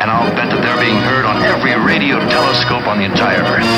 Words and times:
and 0.00 0.10
I'll 0.10 0.32
bet 0.32 0.48
that 0.48 0.64
they're 0.64 0.80
being 0.80 0.96
heard 0.96 1.28
on 1.28 1.36
every 1.44 1.76
radio 1.76 2.18
telescope 2.32 2.88
on 2.88 2.98
the 2.98 3.04
entire 3.04 3.44
Earth. 3.44 3.68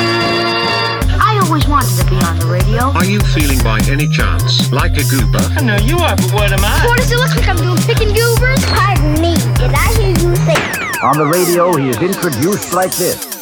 I 1.19 1.39
always 1.43 1.67
wanted 1.67 1.91
to 1.99 2.05
be 2.07 2.15
on 2.23 2.39
the 2.39 2.47
radio. 2.47 2.95
Are 2.95 3.03
you 3.03 3.19
feeling 3.19 3.59
by 3.59 3.83
any 3.91 4.07
chance 4.07 4.71
like 4.71 4.95
a 4.95 5.03
goober? 5.03 5.43
I 5.59 5.61
know 5.61 5.75
you 5.83 5.99
are, 5.99 6.15
but 6.15 6.31
what 6.31 6.51
am 6.55 6.63
I? 6.63 6.87
What 6.87 6.97
does 6.97 7.11
it 7.11 7.19
look 7.19 7.35
like 7.35 7.47
I'm 7.47 7.59
doing? 7.59 7.75
Picking 7.83 8.15
goobers? 8.15 8.63
Pardon 8.71 9.19
me, 9.19 9.35
did 9.59 9.75
I 9.75 9.91
hear 9.99 10.15
you 10.15 10.31
say? 10.47 10.63
On 11.03 11.19
the 11.19 11.27
radio, 11.27 11.75
he 11.75 11.89
is 11.89 11.99
introduced 11.99 12.73
like 12.73 12.95
this. 12.95 13.32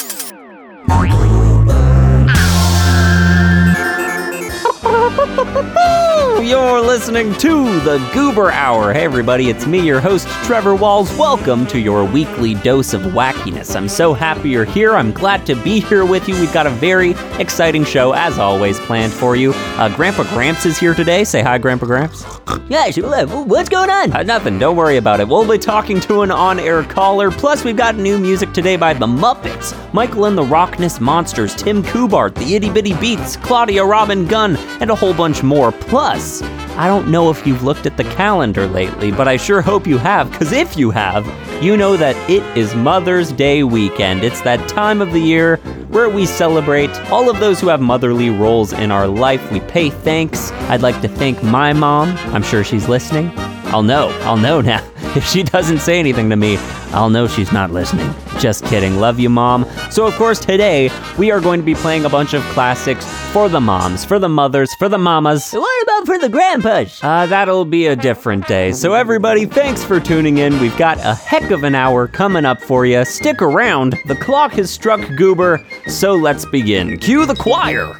You're 6.71 6.79
listening 6.79 7.33
to 7.33 7.81
the 7.81 7.97
Goober 8.13 8.49
Hour. 8.49 8.93
Hey, 8.93 9.03
everybody, 9.03 9.49
it's 9.49 9.67
me, 9.67 9.85
your 9.85 9.99
host, 9.99 10.25
Trevor 10.45 10.73
Walls. 10.73 11.11
Welcome 11.17 11.67
to 11.67 11.77
your 11.77 12.05
weekly 12.05 12.53
dose 12.53 12.93
of 12.93 13.01
wackiness. 13.01 13.75
I'm 13.75 13.89
so 13.89 14.13
happy 14.13 14.51
you're 14.51 14.63
here. 14.63 14.95
I'm 14.95 15.11
glad 15.11 15.45
to 15.47 15.61
be 15.63 15.81
here 15.81 16.05
with 16.05 16.29
you. 16.29 16.35
We've 16.35 16.53
got 16.53 16.67
a 16.67 16.69
very 16.69 17.11
exciting 17.39 17.83
show, 17.83 18.13
as 18.13 18.39
always, 18.39 18.79
planned 18.79 19.11
for 19.11 19.35
you. 19.35 19.51
Uh, 19.53 19.93
Grandpa 19.93 20.23
Gramps 20.33 20.65
is 20.65 20.77
here 20.77 20.93
today. 20.93 21.25
Say 21.25 21.41
hi, 21.41 21.57
Grandpa 21.57 21.87
Gramps. 21.87 22.23
Yeah. 22.69 22.89
What's 23.25 23.67
going 23.67 23.89
on? 23.89 24.13
Uh, 24.13 24.23
nothing. 24.23 24.57
Don't 24.57 24.77
worry 24.77 24.95
about 24.95 25.19
it. 25.19 25.27
We'll 25.27 25.45
be 25.45 25.57
talking 25.57 25.99
to 26.01 26.21
an 26.21 26.31
on 26.31 26.57
air 26.57 26.83
caller. 26.83 27.31
Plus, 27.31 27.65
we've 27.65 27.75
got 27.75 27.95
new 27.95 28.17
music 28.17 28.53
today 28.53 28.77
by 28.77 28.93
The 28.93 29.07
Muppets, 29.07 29.75
Michael 29.93 30.23
and 30.23 30.37
the 30.37 30.43
Rockness 30.43 31.01
Monsters, 31.01 31.53
Tim 31.53 31.83
Kubart, 31.83 32.33
The 32.35 32.55
Itty 32.55 32.69
Bitty 32.69 32.93
Beats, 32.93 33.35
Claudia 33.35 33.83
Robin 33.83 34.25
Gunn, 34.25 34.55
and 34.79 34.89
a 34.89 34.95
whole 34.95 35.13
bunch 35.13 35.43
more. 35.43 35.73
Plus, 35.73 36.41
I 36.77 36.87
don't 36.87 37.09
know 37.09 37.29
if 37.29 37.45
you've 37.45 37.63
looked 37.63 37.85
at 37.85 37.97
the 37.97 38.03
calendar 38.03 38.67
lately, 38.67 39.11
but 39.11 39.27
I 39.27 39.37
sure 39.37 39.61
hope 39.61 39.85
you 39.85 39.97
have, 39.97 40.31
because 40.31 40.51
if 40.51 40.77
you 40.77 40.89
have, 40.91 41.25
you 41.63 41.77
know 41.77 41.97
that 41.97 42.15
it 42.29 42.43
is 42.57 42.73
Mother's 42.73 43.31
Day 43.31 43.63
weekend. 43.63 44.23
It's 44.23 44.41
that 44.41 44.67
time 44.69 45.01
of 45.01 45.11
the 45.11 45.19
year 45.19 45.57
where 45.89 46.09
we 46.09 46.25
celebrate 46.25 46.89
all 47.11 47.29
of 47.29 47.39
those 47.39 47.59
who 47.59 47.67
have 47.67 47.81
motherly 47.81 48.29
roles 48.29 48.73
in 48.73 48.91
our 48.91 49.07
life. 49.07 49.51
We 49.51 49.59
pay 49.59 49.89
thanks. 49.89 50.51
I'd 50.69 50.81
like 50.81 50.99
to 51.01 51.07
thank 51.07 51.43
my 51.43 51.73
mom. 51.73 52.09
I'm 52.33 52.43
sure 52.43 52.63
she's 52.63 52.87
listening. 52.87 53.31
I'll 53.71 53.83
know. 53.83 54.09
I'll 54.21 54.37
know 54.37 54.61
now. 54.73 54.85
If 55.15 55.25
she 55.27 55.43
doesn't 55.43 55.79
say 55.79 55.99
anything 55.99 56.29
to 56.29 56.35
me, 56.35 56.57
I'll 56.93 57.09
know 57.09 57.27
she's 57.27 57.51
not 57.51 57.71
listening. 57.71 58.13
Just 58.39 58.65
kidding. 58.65 58.97
Love 58.97 59.19
you, 59.19 59.29
mom. 59.29 59.65
So, 59.89 60.05
of 60.05 60.13
course, 60.15 60.39
today 60.39 60.89
we 61.17 61.31
are 61.31 61.39
going 61.41 61.59
to 61.59 61.65
be 61.65 61.75
playing 61.75 62.05
a 62.05 62.09
bunch 62.09 62.33
of 62.33 62.41
classics 62.53 63.05
for 63.33 63.49
the 63.49 63.59
moms, 63.59 64.05
for 64.05 64.19
the 64.19 64.29
mothers, 64.29 64.73
for 64.75 64.87
the 64.89 64.97
mamas. 64.97 65.51
What 65.51 65.83
about 65.83 66.05
for 66.05 66.17
the 66.17 66.29
grandpas? 66.29 66.99
Uh, 67.03 67.25
that'll 67.27 67.65
be 67.65 67.87
a 67.87 67.95
different 67.95 68.47
day. 68.47 68.71
So, 68.71 68.93
everybody, 68.93 69.45
thanks 69.45 69.83
for 69.83 69.99
tuning 69.99 70.37
in. 70.37 70.59
We've 70.59 70.77
got 70.77 70.97
a 70.99 71.13
heck 71.15 71.51
of 71.51 71.63
an 71.63 71.75
hour 71.75 72.07
coming 72.07 72.45
up 72.45 72.61
for 72.61 72.85
you. 72.85 73.03
Stick 73.05 73.41
around. 73.41 73.97
The 74.05 74.15
clock 74.15 74.53
has 74.53 74.71
struck 74.71 75.01
Goober, 75.17 75.65
so 75.87 76.15
let's 76.15 76.45
begin. 76.45 76.97
Cue 76.99 77.25
the 77.25 77.35
choir. 77.35 77.93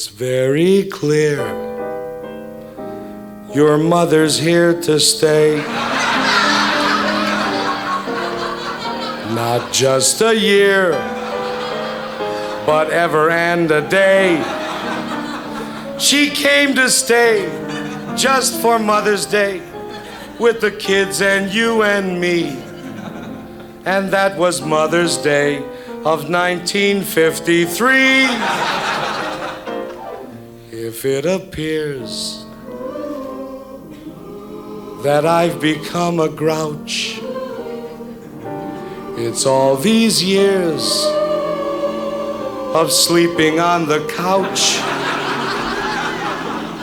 It's 0.00 0.08
very 0.08 0.84
clear 0.84 1.36
your 3.54 3.76
mother's 3.76 4.38
here 4.38 4.72
to 4.80 4.98
stay. 4.98 5.58
Not 9.34 9.74
just 9.74 10.22
a 10.22 10.34
year, 10.34 10.92
but 12.64 12.88
ever 12.88 13.28
and 13.28 13.70
a 13.70 13.86
day. 13.86 14.42
She 15.98 16.30
came 16.30 16.74
to 16.76 16.88
stay 16.88 17.44
just 18.16 18.58
for 18.62 18.78
Mother's 18.78 19.26
Day 19.26 19.60
with 20.38 20.62
the 20.62 20.70
kids 20.70 21.20
and 21.20 21.52
you 21.52 21.82
and 21.82 22.18
me. 22.18 22.56
And 23.84 24.10
that 24.12 24.38
was 24.38 24.62
Mother's 24.62 25.18
Day 25.18 25.58
of 26.06 26.30
1953. 26.30 28.89
If 31.02 31.06
it 31.06 31.24
appears 31.24 32.44
that 35.02 35.24
I've 35.24 35.58
become 35.58 36.20
a 36.20 36.28
grouch, 36.28 37.18
it's 39.16 39.46
all 39.46 39.76
these 39.76 40.22
years 40.22 41.06
of 42.76 42.92
sleeping 42.92 43.60
on 43.60 43.88
the 43.88 44.06
couch. 44.08 44.76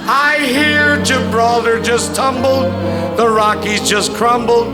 I 0.09 0.37
hear 0.39 0.99
Gibraltar 1.03 1.79
just 1.79 2.15
tumbled, 2.15 2.73
the 3.19 3.29
Rockies 3.29 3.87
just 3.87 4.15
crumbled. 4.15 4.65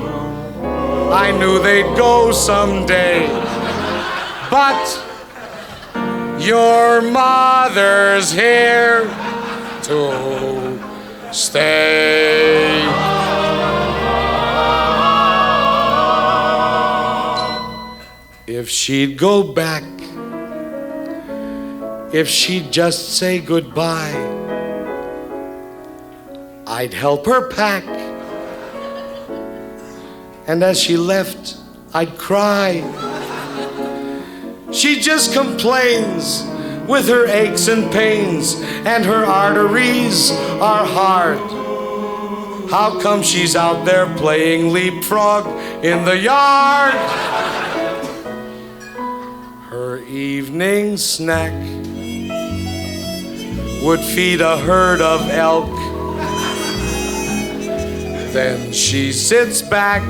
I 1.12 1.38
knew 1.38 1.62
they'd 1.62 1.98
go 1.98 2.32
someday, 2.32 3.28
but 4.50 4.88
your 6.40 7.02
mother's 7.02 8.32
here 8.32 9.14
to 9.84 10.80
stay. 11.32 12.84
If 18.48 18.70
she'd 18.70 19.18
go 19.18 19.44
back, 19.44 19.84
if 22.14 22.28
she'd 22.30 22.72
just 22.72 23.18
say 23.18 23.40
goodbye, 23.40 24.14
I'd 26.68 26.94
help 26.94 27.26
her 27.26 27.50
pack. 27.50 27.84
And 30.48 30.64
as 30.64 30.80
she 30.80 30.98
left, 30.98 31.58
I'd 31.94 32.18
cry. 32.18 32.82
She 34.72 35.00
just 35.00 35.34
complains 35.34 36.44
with 36.88 37.08
her 37.08 37.28
aches 37.28 37.68
and 37.68 37.92
pains, 37.92 38.56
and 38.86 39.06
her 39.06 39.26
arteries 39.26 40.32
are 40.32 40.86
hard. 40.86 41.40
How 42.70 43.00
come 43.00 43.22
she's 43.22 43.56
out 43.56 43.86
there 43.86 44.08
playing 44.18 44.74
leapfrog 44.74 45.46
in 45.84 46.06
the 46.06 46.18
yard? 46.18 46.94
Her 49.70 50.00
evening 50.00 50.98
snack 50.98 51.54
would 53.84 54.00
feed 54.00 54.42
a 54.42 54.58
herd 54.58 55.02
of 55.02 55.30
elk. 55.30 55.70
Then 58.34 58.72
she 58.74 59.12
sits 59.12 59.62
back 59.62 60.02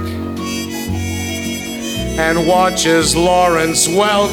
and 2.17 2.47
watches 2.47 3.15
Lawrence 3.15 3.87
Welk. 3.87 4.31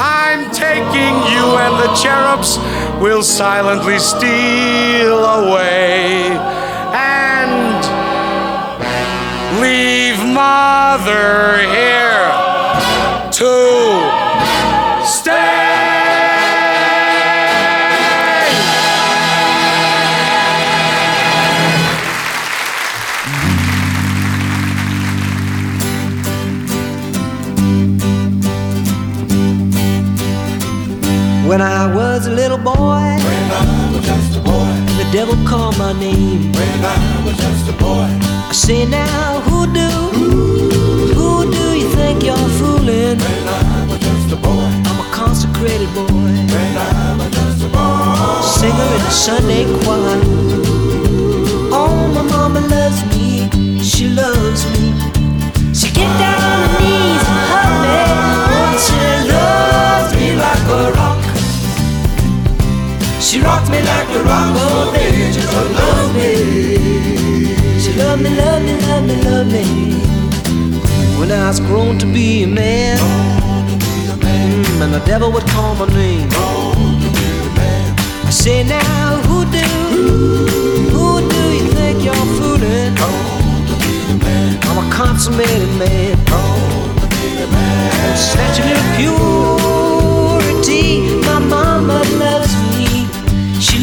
I'm 0.00 0.50
taking 0.52 1.14
you 1.32 1.44
and 1.58 1.74
the 1.82 1.92
cherubs 2.00 2.58
will 3.02 3.22
silently 3.22 3.98
steal 3.98 5.24
away 5.24 6.38
and 6.94 7.82
leave 9.60 10.18
mother 10.24 11.58
here 11.74 12.30
to 13.32 15.04
stay. 15.04 15.67
A 32.58 32.64
boy, 32.64 33.06
when 33.26 33.50
I 33.50 33.92
was 33.94 34.04
just 34.06 34.36
a 34.36 34.40
boy, 34.40 34.72
the 34.98 35.08
devil 35.12 35.36
called 35.46 35.78
my 35.78 35.92
name. 35.92 36.52
When 36.52 36.84
I 36.84 37.24
was 37.24 37.36
just 37.36 37.68
a 37.68 37.72
boy, 37.72 38.08
I 38.50 38.52
say 38.52 38.86
now, 38.86 39.40
who 39.46 39.66
do, 39.72 39.88
who 41.14 41.50
do 41.50 41.66
you 41.78 41.88
think 41.96 42.24
you're 42.24 42.50
fooling? 42.58 43.18
When 43.18 43.48
I 43.48 43.86
was 43.88 44.00
just 44.00 44.32
a 44.32 44.36
boy, 44.36 44.68
I'm 44.88 44.98
a 45.06 45.08
consecrated 45.12 45.92
boy. 45.94 46.06
When 46.54 46.76
I 46.76 47.16
was 47.18 47.30
just 47.38 47.64
a 47.66 47.68
boy, 47.68 48.40
singer 48.58 48.88
in 48.96 49.02
the 49.06 49.14
Sunday 49.24 49.64
choir. 49.82 50.20
Oh, 51.80 52.10
my 52.14 52.22
mama 52.22 52.60
loves 52.60 53.00
me, 53.12 53.82
she 53.82 54.08
loves 54.08 54.62
me. 54.72 54.94
She 55.74 55.92
get 55.92 56.10
down 56.18 56.42
on 56.42 56.68
her 56.70 56.87
She 63.28 63.40
rocked 63.42 63.68
me 63.70 63.82
like 63.82 64.08
the 64.08 64.24
rock, 64.24 64.94
baby, 64.94 65.30
just 65.30 65.50
oh, 65.52 65.68
love 65.76 66.14
me. 66.16 66.32
She 67.78 67.92
loved 67.92 68.22
me, 68.22 68.30
loved 68.30 68.64
me, 68.64 68.72
loved 68.88 69.06
me, 69.06 69.16
loved 69.22 69.52
me. 69.52 69.64
When 71.20 71.30
I 71.30 71.48
was 71.48 71.60
grown 71.60 71.98
to 71.98 72.06
be 72.06 72.44
a 72.44 72.46
man, 72.46 72.96
mm, 74.16 74.80
and 74.80 74.94
the 74.94 75.00
devil 75.04 75.30
would 75.30 75.46
call 75.48 75.74
my 75.74 75.84
name. 75.88 76.26
I 78.24 78.30
say 78.30 78.64
now, 78.64 79.20
who 79.28 79.44
do, 79.52 79.66
who 80.88 81.20
do 81.28 81.52
you 81.52 81.68
think 81.76 82.02
you're 82.02 82.26
fooling? 82.38 82.96
I'm 84.68 84.78
a 84.78 84.90
consummated 84.90 85.68
man. 85.76 86.16
Statue 88.16 88.72
of 88.72 88.86
purity. 88.96 90.86
My 91.26 91.38
mama 91.40 92.02
loves 92.18 92.47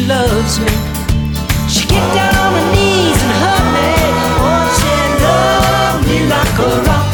loves 0.06 0.60
me. 0.60 0.70
She 1.68 1.82
get 1.86 2.06
down 2.14 2.34
on 2.38 2.52
her 2.54 2.66
knees 2.72 3.18
and 3.26 3.34
hug 3.42 3.64
me. 3.74 3.90
Oh, 4.38 4.66
she 4.78 4.94
love 5.26 5.98
me 6.06 6.18
like 6.30 6.58
a 6.62 6.72
rock. 6.86 7.10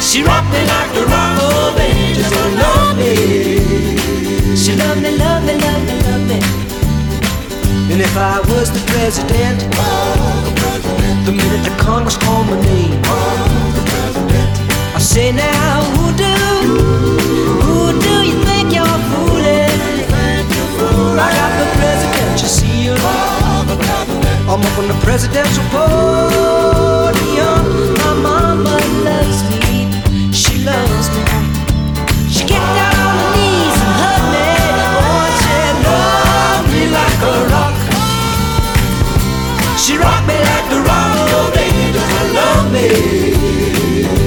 She 0.00 0.22
rock 0.22 0.44
me 0.52 0.60
like 0.72 0.90
the 0.96 1.04
rock 1.04 1.36
of 1.52 1.78
ages. 1.80 2.30
Oh, 2.32 2.48
love 2.64 2.96
me. 2.96 3.12
She 4.56 4.72
love 4.74 4.98
me, 5.02 5.10
love 5.18 5.44
me, 5.44 5.54
love 5.64 5.82
me, 5.86 5.94
love 6.08 6.24
me. 6.30 6.40
And 7.92 8.00
if 8.00 8.16
I 8.16 8.40
was 8.48 8.70
the 8.72 8.80
president, 8.92 9.58
the 11.26 11.32
minute 11.32 11.64
the 11.68 11.74
Congress 11.76 12.16
called 12.16 12.46
my 12.48 12.58
name, 12.62 13.00
I 14.94 14.98
say 14.98 15.30
now, 15.32 15.82
who 15.92 16.04
do, 16.16 16.34
who 17.64 18.00
do 18.00 18.14
you 18.28 18.36
think 18.44 18.74
you're 18.74 19.00
fooling? 19.10 19.55
I 20.98 21.28
got 21.38 21.52
the 21.60 21.66
presidential 21.76 22.48
seal. 22.48 22.96
I'm 24.48 24.62
up 24.62 24.78
on 24.78 24.86
the 24.88 24.98
presidential 25.04 25.64
podium. 25.74 27.64
My 28.00 28.14
mama 28.26 28.76
loves 29.04 29.40
me, 29.50 29.92
she 30.32 30.64
loves 30.64 31.08
me. 31.14 31.24
She 32.32 32.42
get 32.46 32.62
down 32.78 32.96
on 33.06 33.14
her 33.20 33.30
knees 33.36 33.76
and 33.84 33.94
hug 34.00 34.22
me. 34.32 34.48
Oh, 35.04 35.26
she 35.40 35.56
love 35.86 36.64
me 36.72 36.82
like 36.98 37.20
a 37.28 37.34
rock. 37.52 37.76
She 39.76 39.92
rock 39.98 40.22
me 40.26 40.36
like 40.50 40.66
the 40.72 40.80
rock 40.80 41.28
of 41.40 41.56
ages. 41.56 42.08
I 42.08 42.24
love 42.38 42.66
me. 42.72 42.88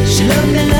She 0.06 0.21
love 0.27 0.48
me, 0.54 0.62
love 0.69 0.79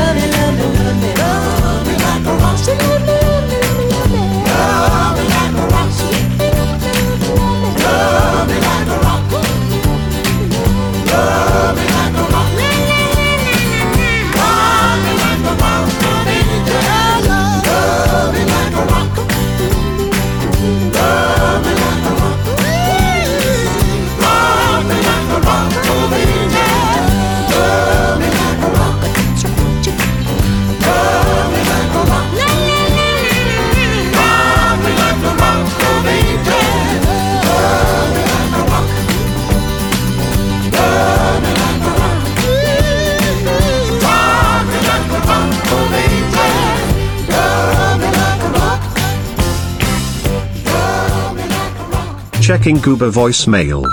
Checking 52.50 52.78
Goober 52.78 53.12
voicemail. 53.12 53.88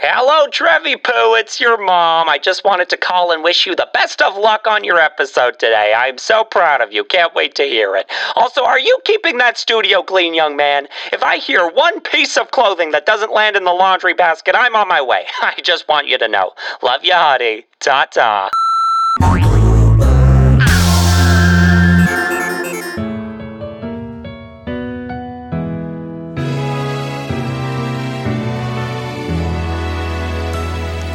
Hello, 0.00 0.46
Trevi 0.46 0.94
Poo. 0.94 1.34
It's 1.34 1.58
your 1.58 1.76
mom. 1.76 2.28
I 2.28 2.38
just 2.38 2.64
wanted 2.64 2.88
to 2.90 2.96
call 2.96 3.32
and 3.32 3.42
wish 3.42 3.66
you 3.66 3.74
the 3.74 3.88
best 3.92 4.22
of 4.22 4.36
luck 4.36 4.68
on 4.68 4.84
your 4.84 5.00
episode 5.00 5.58
today. 5.58 5.92
I'm 5.92 6.18
so 6.18 6.44
proud 6.44 6.80
of 6.80 6.92
you. 6.92 7.02
Can't 7.02 7.34
wait 7.34 7.56
to 7.56 7.64
hear 7.64 7.96
it. 7.96 8.06
Also, 8.36 8.62
are 8.62 8.78
you 8.78 8.96
keeping 9.04 9.38
that 9.38 9.58
studio 9.58 10.04
clean, 10.04 10.34
young 10.34 10.54
man? 10.54 10.86
If 11.12 11.24
I 11.24 11.38
hear 11.38 11.68
one 11.68 12.00
piece 12.00 12.36
of 12.36 12.52
clothing 12.52 12.92
that 12.92 13.06
doesn't 13.06 13.32
land 13.32 13.56
in 13.56 13.64
the 13.64 13.72
laundry 13.72 14.14
basket, 14.14 14.54
I'm 14.56 14.76
on 14.76 14.86
my 14.86 15.02
way. 15.02 15.24
I 15.42 15.54
just 15.60 15.88
want 15.88 16.06
you 16.06 16.16
to 16.16 16.28
know. 16.28 16.52
Love 16.80 17.04
you, 17.04 17.14
honey. 17.14 17.64
Ta 17.80 18.04
ta. 18.04 18.50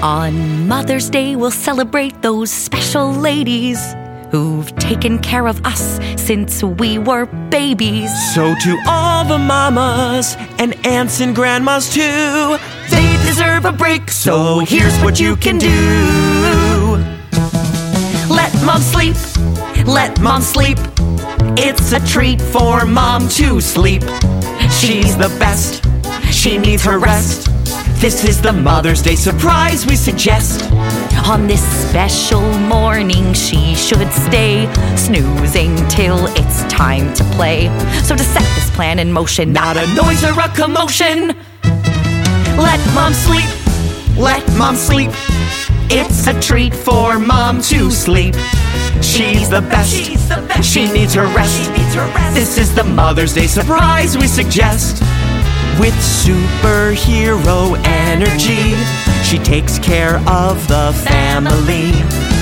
On 0.04 0.68
Mother's 0.68 1.10
Day, 1.10 1.38
we'll 1.38 1.50
celebrate 1.50 2.22
those 2.22 2.52
special 2.52 3.10
ladies 3.10 3.80
who've 4.32 4.76
taken 4.76 5.18
care 5.18 5.48
of 5.48 5.66
us 5.66 5.98
since 6.22 6.62
we 6.62 6.98
were 6.98 7.26
babies. 7.50 8.12
So 8.36 8.54
to 8.54 8.78
all 8.86 9.24
the 9.24 9.38
mamas 9.38 10.36
and 10.60 10.76
aunts 10.86 11.22
and 11.22 11.34
grandmas 11.34 11.90
too, 11.90 12.58
They 12.92 13.18
deserve 13.26 13.64
a 13.64 13.72
break, 13.72 14.12
so 14.12 14.60
here's 14.60 15.00
what 15.00 15.22
you 15.22 15.38
can 15.38 15.58
do. 15.58 15.70
Let 18.30 18.54
mom 18.66 18.82
sleep, 18.82 19.16
let 19.88 20.20
mom 20.20 20.42
sleep. 20.42 20.80
It's 21.56 21.94
a 21.94 22.06
treat 22.06 22.42
for 22.42 22.86
mom 22.86 23.30
to 23.40 23.62
sleep. 23.62 24.04
She's 24.70 25.16
the 25.16 25.34
best, 25.40 25.82
she 26.30 26.58
needs 26.58 26.84
her 26.84 27.00
rest. 27.00 27.48
This 28.04 28.26
is 28.26 28.42
the 28.42 28.52
Mother's 28.52 29.02
Day 29.02 29.16
surprise 29.16 29.86
we 29.86 29.96
suggest. 29.96 30.70
On 31.26 31.48
this 31.48 31.64
special 31.88 32.42
morning, 32.60 33.32
she 33.32 33.74
should 33.76 34.12
stay 34.12 34.68
snoozing 34.98 35.78
till 35.88 36.26
it's 36.36 36.66
time 36.66 37.14
to 37.14 37.24
play. 37.36 37.70
So 38.04 38.14
to 38.14 38.24
set 38.24 38.44
this 38.56 38.70
plan 38.72 39.00
in 39.00 39.10
motion, 39.10 39.54
not 39.54 39.78
a 39.78 39.88
noise 39.96 40.22
or 40.26 40.38
a 40.38 40.50
commotion. 40.50 41.28
Let 42.58 42.94
mom 42.94 43.14
sleep, 43.14 43.48
let 44.18 44.46
mom 44.58 44.76
sleep. 44.76 45.12
It's 45.90 46.28
a 46.28 46.38
treat 46.42 46.76
for 46.76 47.18
mom 47.18 47.62
to 47.62 47.90
sleep. 47.90 48.36
She's 49.02 49.50
the 49.50 49.62
best. 49.62 49.96
She's 49.96 50.28
the 50.28 50.46
best. 50.50 50.70
She 50.70 50.92
needs 50.92 51.14
her 51.14 51.28
rest. 51.28 51.56
She 51.56 51.72
needs 51.72 51.96
her 51.96 52.06
rest. 52.08 52.36
This 52.36 52.58
is 52.58 52.76
the 52.76 52.84
Mother's 52.84 53.34
Day 53.34 53.48
surprise 53.48 54.18
we 54.18 54.28
suggest. 54.28 55.02
With 55.80 55.94
superhero 55.96 57.76
energy, 57.86 58.76
she 59.24 59.38
takes 59.40 59.80
care 59.80 60.18
of 60.28 60.68
the 60.68 60.94
family. 61.04 61.92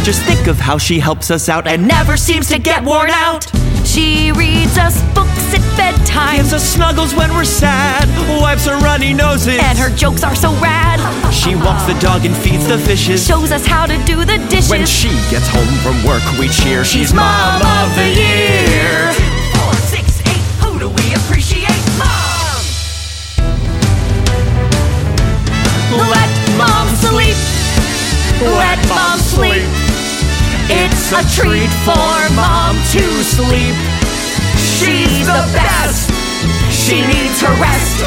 Just 0.04 0.24
think 0.24 0.48
of 0.48 0.58
how 0.58 0.78
she 0.78 1.00
helps 1.00 1.30
us 1.30 1.48
out 1.48 1.68
and 1.68 1.88
Never 1.88 2.18
seems 2.18 2.48
to 2.50 2.60
get 2.60 2.84
worn 2.84 3.10
out. 3.10 3.46
She 3.86 4.32
reads 4.32 4.78
us 4.78 5.02
books 5.14 5.54
at 5.54 5.62
bedtime. 5.78 6.38
gives 6.38 6.54
us 6.54 6.64
snuggles 6.64 7.14
when 7.14 7.30
we're 7.34 7.46
sad, 7.46 8.08
wipes 8.42 8.68
our 8.68 8.80
runny 8.82 9.14
noses. 9.14 9.60
And 9.62 9.78
her 9.78 9.96
jokes 9.96 10.24
are 10.24 10.36
so 10.36 10.52
rad. 10.56 11.00
She 11.34 11.56
walks 11.56 11.84
the 11.84 11.98
dog 12.00 12.26
and 12.26 12.36
feeds 12.36 12.68
the 12.68 12.78
fishes. 12.78 13.26
Shows 13.26 13.52
us 13.52 13.66
how 13.66 13.86
to 13.86 13.98
do 14.06 14.18
the 14.26 14.38
dishes. 14.50 14.70
When 14.70 14.86
she 14.86 15.10
gets 15.30 15.48
home 15.48 15.68
from 15.84 16.04
work, 16.08 16.24
we 16.40 16.50
cheer. 16.50 16.84
She's 16.84 17.14
Mom 17.14 17.62
of 17.62 17.96
the 17.96 18.10
Year. 18.10 19.31
A 31.14 31.24
treat 31.36 31.70
for 31.84 32.36
mom 32.36 32.78
to 32.94 33.02
sleep. 33.22 33.76
She's 34.56 35.28
the 35.28 35.44
best. 35.54 36.10
She 36.72 37.02
needs 37.02 37.42
her 37.42 37.54
rest. 37.62 38.00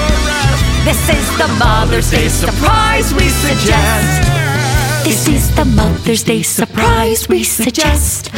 This 0.87 1.09
is 1.11 1.37
the 1.37 1.49
Mother's 1.59 2.11
Day 2.11 2.29
surprise 2.29 3.13
we 3.13 3.29
suggest. 3.29 4.23
This 5.05 5.29
is 5.29 5.55
the 5.55 5.67
Mother's 5.67 6.23
Day 6.23 6.43
surprise 6.43 7.29
we 7.29 7.45
suggest. 7.45 8.31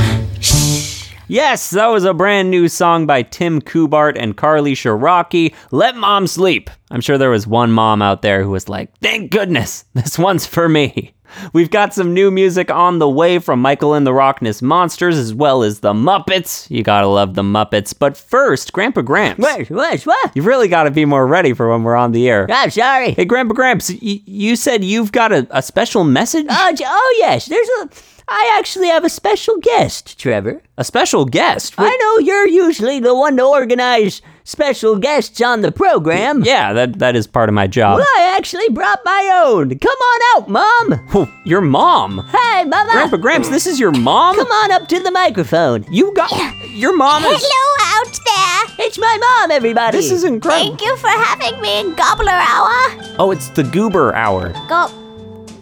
Yes, 1.29 1.71
that 1.71 1.87
was 1.87 2.05
a 2.05 2.13
brand 2.13 2.51
new 2.51 2.69
song 2.69 3.07
by 3.07 3.23
Tim 3.23 3.63
Kubart 3.63 4.17
and 4.19 4.37
Carly 4.37 4.75
Shiraki. 4.75 5.55
Let 5.71 5.97
mom 5.97 6.27
sleep. 6.27 6.71
I'm 6.91 7.01
sure 7.01 7.19
there 7.19 7.31
was 7.31 7.47
one 7.47 7.71
mom 7.71 8.03
out 8.03 8.23
there 8.23 8.43
who 8.43 8.51
was 8.51 8.69
like, 8.69 8.97
thank 8.99 9.31
goodness, 9.31 9.85
this 9.95 10.19
one's 10.19 10.45
for 10.45 10.69
me. 10.69 11.15
We've 11.53 11.71
got 11.71 11.95
some 11.95 12.15
new 12.15 12.31
music 12.31 12.71
on 12.71 12.99
the 12.99 13.09
way 13.09 13.39
from 13.39 13.61
Michael 13.61 13.95
and 13.95 14.07
the 14.07 14.13
Rockness 14.13 14.63
Monsters 14.63 15.17
as 15.17 15.35
well 15.35 15.63
as 15.63 15.81
the 15.81 15.93
Muppets. 15.93 16.71
You 16.71 16.83
gotta 16.83 17.07
love 17.07 17.35
the 17.35 17.43
Muppets. 17.43 17.95
But 17.99 18.17
first, 18.17 18.73
Grandpa 18.73 19.03
Gramps. 19.03 19.41
What? 19.41 19.69
What? 19.71 20.03
What? 20.03 20.31
You've 20.35 20.47
really 20.47 20.69
gotta 20.69 20.91
be 20.91 21.05
more 21.05 21.27
ready 21.27 21.53
for 21.53 21.71
when 21.71 21.83
we're 21.83 21.97
on 21.97 22.13
the 22.13 22.29
air. 22.29 22.47
I'm 22.51 22.71
sorry. 22.71 23.13
Hey, 23.13 23.25
Grandpa 23.25 23.55
Gramps, 23.55 23.91
y- 23.91 24.23
you 24.25 24.57
said 24.57 24.83
you've 24.85 25.13
got 25.13 25.33
a, 25.33 25.47
a 25.51 25.63
special 25.63 26.05
message? 26.05 26.47
Oh, 26.49 26.75
oh 26.81 27.17
yes. 27.19 27.47
There's 27.47 27.69
a. 27.83 27.89
I 28.29 28.57
actually 28.59 28.89
have 28.89 29.05
a 29.05 29.09
special 29.09 29.57
guest, 29.59 30.19
Trevor. 30.19 30.61
a 30.77 30.83
special 30.83 31.25
guest? 31.27 31.75
I 31.79 31.97
know 31.97 32.19
you're 32.27 32.49
usually 32.49 32.99
the 32.99 33.15
one 33.15 33.37
to 33.37 33.45
organize 33.45 34.21
special 34.47 34.97
guests 34.97 35.43
on 35.43 35.61
the 35.61 35.71
program. 35.73 36.43
Yeah, 36.45 36.73
that, 36.73 36.99
that 37.01 37.15
is 37.17 37.27
part 37.27 37.51
of 37.51 37.55
my 37.55 37.67
job. 37.67 37.99
Well, 37.99 38.07
I 38.17 38.35
actually 38.37 38.69
brought 38.71 39.01
my 39.05 39.43
own. 39.45 39.77
Come 39.79 39.91
on 39.91 40.21
out, 40.43 40.49
Mom. 40.49 41.09
Oh, 41.15 41.31
your 41.45 41.61
mom. 41.61 42.27
Hey, 42.29 42.65
Mama. 42.65 42.93
Grandpa 42.93 43.17
Gramps, 43.19 43.49
this 43.51 43.67
is 43.67 43.79
your 43.79 43.93
mom? 43.93 44.37
Come 44.37 44.49
on 44.49 44.73
up 44.73 44.89
to 44.89 45.01
the 45.01 45.11
microphone. 45.11 45.85
You 45.91 46.15
got 46.15 46.31
your 46.71 46.97
mom 46.97 47.25
is 47.25 47.43
Hello 47.43 48.07
out 48.07 48.21
there. 48.25 48.87
It's 48.87 48.99
my 48.99 49.19
mom, 49.21 49.51
everybody. 49.51 49.99
This 49.99 50.11
is 50.11 50.25
incredible. 50.25 50.77
Thank 50.77 50.83
you 50.83 50.97
for 50.97 51.09
having 51.09 51.61
me 51.61 51.81
in 51.81 51.95
Gobbler 51.95 52.31
Hour. 52.31 53.17
Oh, 53.19 53.31
it's 53.33 53.49
the 53.51 53.65
Goober 53.65 54.15
Hour. 54.15 54.53
Go. 54.69 55.06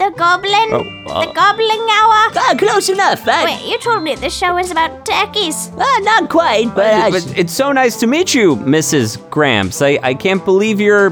The 0.04 0.10
Goblin. 0.10 0.68
Oh, 0.70 0.84
uh, 1.06 1.24
the 1.26 1.32
Gobbling 1.32 1.80
Hour. 1.80 2.28
Ah, 2.36 2.54
close 2.58 2.90
enough. 2.90 3.26
I, 3.26 3.44
Wait, 3.46 3.64
you 3.66 3.78
told 3.78 4.02
me 4.02 4.14
this 4.14 4.36
show 4.36 4.58
is 4.58 4.70
about 4.70 5.06
turkeys. 5.06 5.70
Ah, 5.78 6.00
not 6.02 6.28
quite, 6.28 6.74
but, 6.74 6.92
I, 6.92 7.10
but 7.10 7.38
it's 7.38 7.54
so 7.54 7.72
nice 7.72 7.98
to 8.00 8.06
meet 8.06 8.34
you, 8.34 8.56
Mrs. 8.56 9.16
Gramps. 9.30 9.80
I, 9.80 9.98
I 10.02 10.12
can't 10.12 10.44
believe 10.44 10.78
you're 10.78 11.08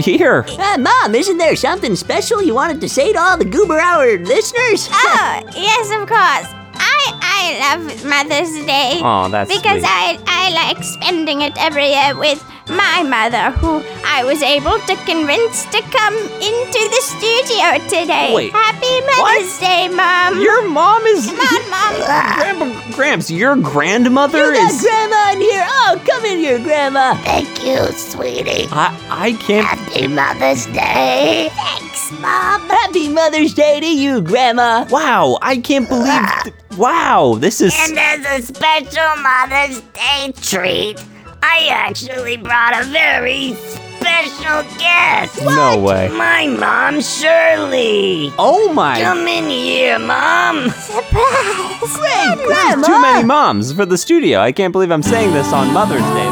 here. 0.00 0.46
Ah, 0.48 0.76
Mom, 0.78 1.14
isn't 1.14 1.36
there 1.36 1.54
something 1.56 1.94
special 1.94 2.42
you 2.42 2.54
wanted 2.54 2.80
to 2.80 2.88
say 2.88 3.12
to 3.12 3.18
all 3.20 3.36
the 3.36 3.44
Goober 3.44 3.78
Hour 3.78 4.16
listeners? 4.16 4.88
Oh, 4.90 5.40
yes, 5.54 5.90
of 5.90 6.08
course. 6.08 6.61
I 6.74 7.02
I 7.22 7.42
love 7.76 8.04
Mother's 8.04 8.52
Day. 8.66 9.00
Aw, 9.02 9.28
that's 9.28 9.50
because 9.52 9.80
sweet. 9.82 9.88
I 9.88 10.18
I 10.26 10.44
like 10.54 10.82
spending 10.84 11.42
it 11.42 11.54
every 11.58 11.88
year 11.90 12.16
with 12.16 12.42
my 12.68 13.02
mother, 13.02 13.50
who 13.58 13.82
I 14.06 14.22
was 14.24 14.40
able 14.40 14.78
to 14.78 14.94
convince 15.04 15.64
to 15.74 15.82
come 15.90 16.14
into 16.38 16.80
the 16.94 17.00
studio 17.02 17.66
today. 17.90 18.32
Wait, 18.34 18.52
Happy 18.52 18.94
Mother's 19.10 19.58
Day, 19.58 19.88
Mom. 19.88 20.40
Your 20.40 20.68
mom 20.68 21.02
is. 21.06 21.26
Come 21.26 21.40
on, 21.40 21.70
Mom. 21.70 21.92
Grandpa 22.38 22.96
Gramps, 22.96 23.30
your 23.30 23.56
grandmother 23.56 24.38
You 24.38 24.54
got 24.54 24.70
is. 24.72 24.80
Grandma 24.80 25.32
in 25.32 25.40
here. 25.40 25.64
Oh, 25.68 26.02
come 26.08 26.24
in 26.24 26.38
here, 26.38 26.58
Grandma. 26.60 27.14
Thank 27.16 27.64
you, 27.66 27.84
sweetie. 27.92 28.68
I, 28.70 28.96
I 29.10 29.32
can't. 29.34 29.66
Happy 29.66 30.06
Mother's 30.06 30.66
Day. 30.66 31.50
Thanks, 31.52 31.91
Mom. 32.20 32.68
Happy 32.68 33.08
Mother's 33.08 33.54
Day 33.54 33.80
to 33.80 33.86
you, 33.86 34.20
Grandma. 34.20 34.86
Wow, 34.90 35.38
I 35.42 35.56
can't 35.58 35.88
believe. 35.88 36.06
Ah. 36.08 36.40
th- 36.44 36.54
wow, 36.76 37.36
this 37.38 37.60
is. 37.60 37.74
And 37.78 37.98
as 37.98 38.24
a 38.26 38.46
special 38.46 39.22
Mother's 39.22 39.80
Day 39.92 40.32
treat, 40.40 41.02
I 41.42 41.68
actually 41.70 42.36
brought 42.36 42.78
a 42.80 42.84
very 42.84 43.54
special 43.54 44.62
guest. 44.78 45.40
No 45.42 45.78
way. 45.80 46.08
My 46.08 46.46
mom, 46.46 47.00
Shirley. 47.00 48.32
Oh 48.38 48.72
my. 48.72 49.00
Come 49.00 49.26
in 49.28 49.48
here, 49.48 49.98
Mom. 49.98 50.68
Surprise. 50.70 51.96
Great, 51.96 52.46
Grandma. 52.46 52.86
Too 52.86 53.00
many 53.00 53.24
moms 53.24 53.72
for 53.72 53.86
the 53.86 53.96
studio. 53.98 54.40
I 54.40 54.52
can't 54.52 54.72
believe 54.72 54.90
I'm 54.90 55.02
saying 55.02 55.32
this 55.32 55.52
on 55.52 55.72
Mother's 55.72 56.02
Day. 56.02 56.30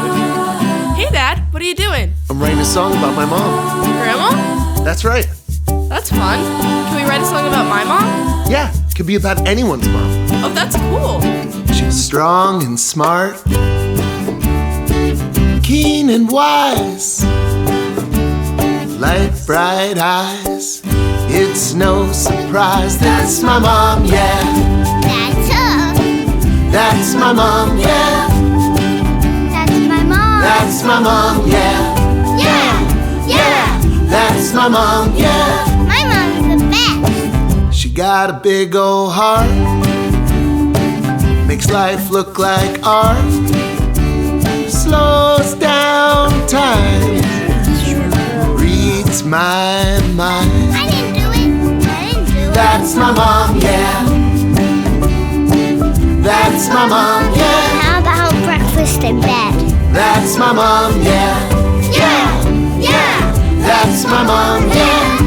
Hey, 1.01 1.09
Dad, 1.11 1.39
what 1.51 1.61
are 1.61 1.65
you 1.65 1.75
doing? 1.75 2.13
I'm 2.29 2.39
writing 2.41 2.59
a 2.59 2.65
song 2.65 2.91
about 2.93 3.15
my 3.15 3.25
mom. 3.25 3.83
Grandma? 4.01 4.83
That's 4.83 5.03
right. 5.03 5.27
That's 6.01 6.09
fun. 6.17 6.39
Can 6.61 6.95
we 6.95 7.07
write 7.07 7.21
a 7.21 7.25
song 7.25 7.47
about 7.47 7.69
my 7.69 7.83
mom? 7.83 8.49
Yeah, 8.49 8.73
it 8.73 8.95
could 8.95 9.05
be 9.05 9.17
about 9.17 9.47
anyone's 9.47 9.87
mom. 9.87 10.09
Oh, 10.43 10.51
that's 10.51 10.75
cool. 10.75 11.21
She's 11.75 11.93
strong 11.93 12.63
and 12.63 12.79
smart, 12.79 13.35
keen 15.61 16.09
and 16.09 16.27
wise, 16.31 17.23
light 18.99 19.31
bright 19.45 19.99
eyes. 19.99 20.81
It's 21.29 21.75
no 21.75 22.11
surprise 22.11 22.97
that's 22.97 23.43
my 23.43 23.59
mom, 23.59 24.03
yeah. 24.05 24.41
That's 25.03 25.53
her. 25.53 26.71
That's 26.71 27.13
my 27.13 27.31
mom, 27.31 27.77
yeah. 27.77 28.27
That's 29.51 29.87
my 29.87 30.03
mom. 30.03 30.41
That's 30.41 30.83
my 30.83 30.99
mom, 30.99 31.47
yeah. 31.47 32.39
yeah. 32.39 33.27
Yeah. 33.27 33.81
That's 34.09 34.51
my 34.53 34.67
mom, 34.67 35.15
yeah. 35.15 35.80
She 37.91 37.97
got 37.97 38.29
a 38.29 38.39
big 38.39 38.73
old 38.73 39.11
heart, 39.11 39.51
makes 41.45 41.69
life 41.69 42.09
look 42.09 42.39
like 42.39 42.79
art, 42.87 43.19
slows 44.69 45.55
down 45.55 46.29
time, 46.47 47.19
reads 48.55 49.25
my 49.25 49.99
mind. 50.15 50.71
I 50.73 50.87
didn't 50.89 51.15
do 51.15 51.27
it. 51.35 51.85
I 51.85 52.13
didn't 52.13 52.25
do 52.27 52.39
it. 52.39 52.53
That's 52.53 52.95
my 52.95 53.11
mom, 53.11 53.59
yeah. 53.59 54.05
That's 56.23 56.69
my 56.69 56.87
mom, 56.87 57.35
yeah. 57.35 57.81
How 57.81 57.99
about 57.99 58.31
breakfast 58.45 59.03
in 59.03 59.19
bed? 59.19 59.53
That's 59.93 60.37
my 60.37 60.53
mom, 60.53 61.01
yeah. 61.01 61.91
Yeah. 61.91 62.79
Yeah. 62.79 63.33
That's 63.59 64.05
my 64.05 64.23
mom, 64.23 64.69
yeah. 64.69 65.20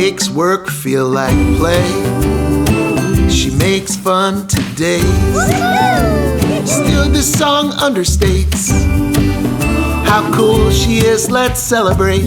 Makes 0.00 0.30
work 0.30 0.66
feel 0.70 1.06
like 1.06 1.36
play. 1.58 1.84
She 3.28 3.50
makes 3.50 3.96
fun 3.96 4.46
today. 4.46 5.02
Still, 6.64 7.10
this 7.10 7.30
song 7.30 7.72
understates 7.72 8.70
how 10.06 10.22
cool 10.34 10.70
she 10.70 11.00
is. 11.00 11.30
Let's 11.30 11.60
celebrate. 11.60 12.22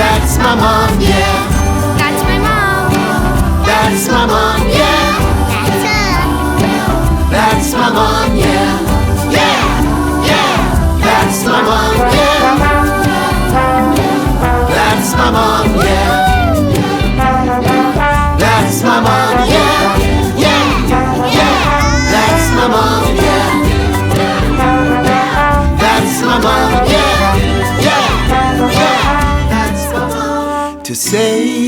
That's 0.00 0.38
my 0.38 0.54
mom, 0.54 0.98
yeah. 0.98 1.36
That's 1.98 2.22
my 2.22 2.38
mom. 2.38 2.92
That's 3.66 4.08
my 4.08 4.24
mom, 4.24 4.66
yeah. 4.70 5.12
That's 7.30 7.72
my 7.74 7.90
mom, 7.90 8.36
yeah. 8.38 8.44
Yeah, 8.46 8.63
my 15.24 15.30
mom, 15.30 15.66
yeah. 15.76 17.14
That's 18.38 18.82
my 18.82 19.00
mom, 19.00 19.48
yeah. 19.48 20.36
Yeah, 20.44 20.64
yeah. 21.36 21.56
That's 22.12 22.46
my 22.56 22.66
mom, 22.68 23.04
yeah. 23.24 23.48
That's 25.80 26.16
my 26.28 26.36
mom, 26.44 26.72
yeah. 26.92 27.36
Yeah, 27.86 28.06
yeah. 28.78 29.00
That's 29.52 29.84
my 29.94 30.04
mom. 30.14 30.82
To 30.82 30.94
say 30.94 31.63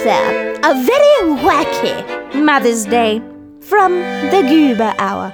there 0.00 0.54
a 0.62 0.74
very 0.74 1.36
wacky 1.42 2.34
Mother's 2.34 2.84
Day 2.84 3.22
from 3.60 3.92
the 4.30 4.42
Goober 4.48 4.94
Hour. 4.98 5.32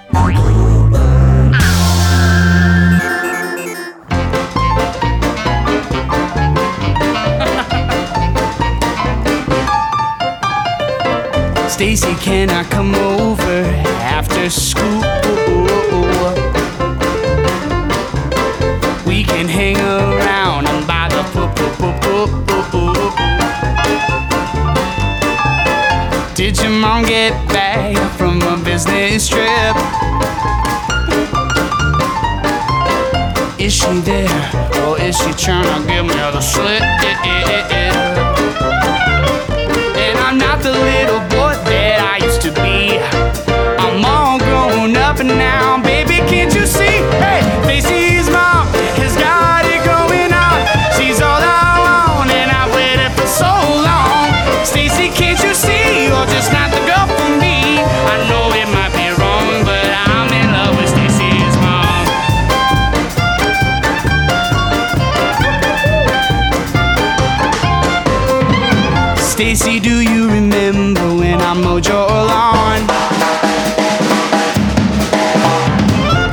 Stacy, 11.68 12.14
can 12.16 12.50
I 12.50 12.64
come 12.64 12.94
over 12.94 13.64
after 14.00 14.48
school? 14.48 15.00
We 19.06 19.24
can 19.24 19.48
hang 19.48 19.76
around 19.78 20.03
Mom 26.84 27.02
get 27.02 27.32
back 27.48 27.96
from 28.18 28.42
a 28.42 28.62
business 28.62 29.26
trip? 29.26 29.74
Is 33.58 33.72
she 33.72 34.00
there 34.00 34.50
or 34.84 35.00
is 35.00 35.16
she 35.16 35.32
trying 35.32 35.64
to 35.64 35.88
give 35.88 36.04
me 36.04 36.12
the 36.12 36.42
slip? 36.42 36.82
And 39.96 40.18
I'm 40.18 40.36
not 40.36 40.62
the 40.62 40.72
little 40.72 41.20
boy 41.32 41.56
that 41.72 42.00
I 42.12 42.22
used 42.22 42.42
to 42.42 42.52
be. 42.52 42.98
I'm 43.82 44.04
all 44.04 44.38
grown 44.38 44.94
up 44.94 45.20
and 45.20 45.28
now, 45.28 45.82
baby. 45.82 46.16
Can't 46.28 46.54
you 46.54 46.66
see? 46.66 47.00
Hey, 47.24 47.40
Stacy's 47.64 48.28
mom 48.28 48.63
Stacy, 69.34 69.80
do 69.80 70.00
you 70.00 70.30
remember 70.30 71.12
when 71.12 71.40
I 71.40 71.54
mowed 71.54 71.84
your 71.88 72.06
lawn? 72.06 72.82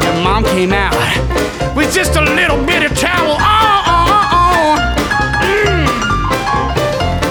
Your 0.03 0.23
mom 0.23 0.43
came 0.43 0.71
out 0.71 0.93
with 1.75 1.91
just 1.95 2.15
a 2.15 2.21
little 2.21 2.63
bit 2.63 2.83
of 2.83 2.95
towel 2.95 3.41
on. 3.41 4.77
Mm. 5.41 5.87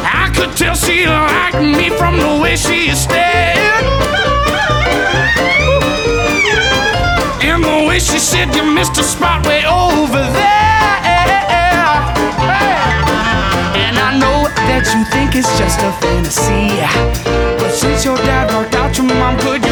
I 0.03 0.33
could 0.35 0.57
tell 0.57 0.75
she 0.75 1.07
liked 1.07 1.63
me 1.63 1.89
from 1.91 2.17
the 2.19 2.43
way 2.43 2.57
she 2.57 2.91
stared. 2.91 3.85
And 7.45 7.63
the 7.63 7.87
way 7.87 8.01
she 8.01 8.19
said 8.19 8.53
you 8.57 8.65
missed 8.65 8.99
a 8.99 9.05
spot 9.05 9.47
way 9.47 9.65
over 9.67 10.19
there. 10.19 10.60
That 14.81 14.97
you 14.97 15.05
think 15.13 15.37
it's 15.37 15.53
just 15.59 15.81
a 15.81 15.93
fantasy. 16.01 16.73
But 17.61 17.73
since 17.73 18.05
your 18.05 18.17
dad 18.17 18.49
worked 18.55 18.75
out, 18.75 18.97
your 18.97 19.07
mom 19.07 19.39
could 19.39 19.70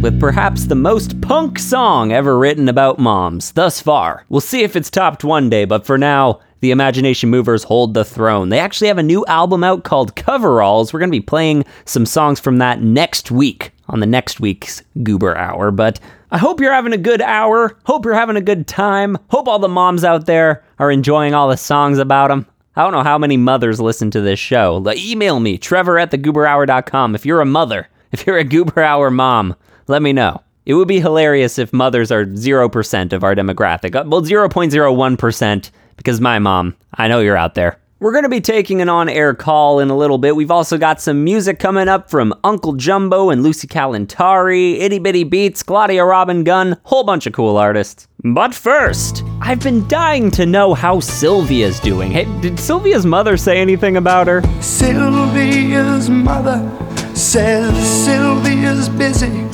with 0.00 0.18
perhaps 0.18 0.64
the 0.64 0.74
most 0.74 1.20
punk 1.20 1.58
song 1.58 2.10
ever 2.10 2.38
written 2.38 2.68
about 2.70 2.98
moms 2.98 3.52
thus 3.52 3.80
far. 3.80 4.24
We'll 4.30 4.40
see 4.40 4.62
if 4.62 4.74
it's 4.74 4.88
topped 4.88 5.24
one 5.24 5.50
day, 5.50 5.66
but 5.66 5.84
for 5.84 5.98
now, 5.98 6.40
the 6.60 6.70
Imagination 6.70 7.28
Movers 7.28 7.64
hold 7.64 7.92
the 7.92 8.04
throne. 8.04 8.48
They 8.48 8.58
actually 8.58 8.88
have 8.88 8.96
a 8.96 9.02
new 9.02 9.26
album 9.26 9.62
out 9.62 9.84
called 9.84 10.16
Coveralls. 10.16 10.92
We're 10.92 11.00
going 11.00 11.10
to 11.10 11.18
be 11.18 11.20
playing 11.20 11.64
some 11.84 12.06
songs 12.06 12.40
from 12.40 12.58
that 12.58 12.80
next 12.80 13.30
week 13.30 13.72
on 13.88 14.00
the 14.00 14.06
next 14.06 14.40
week's 14.40 14.82
Goober 15.02 15.36
Hour, 15.36 15.70
but 15.70 16.00
I 16.30 16.38
hope 16.38 16.60
you're 16.60 16.72
having 16.72 16.92
a 16.94 16.98
good 16.98 17.20
hour. 17.20 17.76
Hope 17.84 18.04
you're 18.06 18.14
having 18.14 18.36
a 18.36 18.42
good 18.42 18.66
time. 18.66 19.18
Hope 19.28 19.48
all 19.48 19.58
the 19.58 19.68
moms 19.68 20.04
out 20.04 20.24
there 20.24 20.64
are 20.78 20.90
enjoying 20.90 21.34
all 21.34 21.48
the 21.48 21.56
songs 21.56 21.98
about 21.98 22.28
them. 22.28 22.46
I 22.74 22.84
don't 22.84 22.92
know 22.92 23.02
how 23.02 23.18
many 23.18 23.36
mothers 23.36 23.80
listen 23.80 24.10
to 24.12 24.22
this 24.22 24.38
show. 24.38 24.82
Email 24.96 25.40
me, 25.40 25.58
trevor 25.58 25.98
at 25.98 26.10
thegooberhour.com. 26.10 27.14
If 27.14 27.26
you're 27.26 27.40
a 27.42 27.46
mother, 27.46 27.88
if 28.12 28.26
you're 28.26 28.38
a 28.38 28.44
Goober 28.44 28.82
Hour 28.82 29.10
mom, 29.10 29.56
let 29.90 30.02
me 30.02 30.12
know. 30.12 30.42
It 30.66 30.74
would 30.74 30.88
be 30.88 31.00
hilarious 31.00 31.58
if 31.58 31.72
mothers 31.72 32.12
are 32.12 32.24
0% 32.24 33.12
of 33.12 33.24
our 33.24 33.34
demographic. 33.34 33.94
Uh, 33.94 34.04
Well, 34.06 34.22
0.01% 34.22 35.70
because 35.96 36.20
my 36.20 36.38
mom, 36.38 36.76
I 36.94 37.08
know 37.08 37.20
you're 37.20 37.36
out 37.36 37.54
there. 37.54 37.78
We're 37.98 38.12
going 38.12 38.24
to 38.24 38.30
be 38.30 38.40
taking 38.40 38.80
an 38.80 38.88
on 38.88 39.10
air 39.10 39.34
call 39.34 39.78
in 39.80 39.90
a 39.90 39.96
little 39.96 40.16
bit. 40.16 40.34
We've 40.34 40.50
also 40.50 40.78
got 40.78 41.02
some 41.02 41.22
music 41.22 41.58
coming 41.58 41.86
up 41.86 42.08
from 42.08 42.32
Uncle 42.44 42.72
Jumbo 42.72 43.28
and 43.28 43.42
Lucy 43.42 43.68
Kalantari, 43.68 44.78
Itty 44.80 44.98
Bitty 44.98 45.24
Beats, 45.24 45.62
Claudia 45.62 46.02
Robin 46.02 46.42
Gunn, 46.42 46.78
whole 46.84 47.04
bunch 47.04 47.26
of 47.26 47.34
cool 47.34 47.58
artists. 47.58 48.08
But 48.24 48.54
first, 48.54 49.22
I've 49.42 49.60
been 49.60 49.86
dying 49.88 50.30
to 50.30 50.46
know 50.46 50.72
how 50.72 51.00
Sylvia's 51.00 51.78
doing. 51.80 52.10
Hey, 52.10 52.24
did 52.40 52.58
Sylvia's 52.58 53.04
mother 53.04 53.36
say 53.36 53.58
anything 53.58 53.98
about 53.98 54.28
her? 54.28 54.40
Sylvia's 54.62 56.08
mother 56.08 56.70
says 57.14 58.04
Sylvia's 58.06 58.88
busy, 58.88 59.44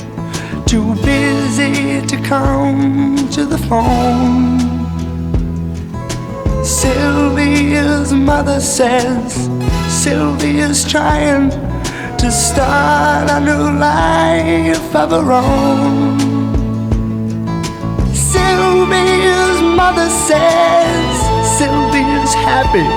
too 0.67 0.95
busy 0.95 2.05
to 2.05 2.21
come 2.23 3.15
to 3.29 3.45
the 3.45 3.57
phone. 3.69 4.59
Sylvia's 6.61 8.11
mother 8.11 8.59
says 8.59 9.49
Sylvia's 9.87 10.83
trying 10.83 11.51
to 12.17 12.29
start 12.29 13.29
a 13.31 13.39
new 13.39 13.79
life 13.79 14.93
of 14.93 15.11
her 15.11 15.31
own. 15.31 16.19
Sylvia's 18.13 19.61
mother 19.61 20.09
says 20.09 21.15
Sylvia's 21.57 22.33
happy, 22.33 22.87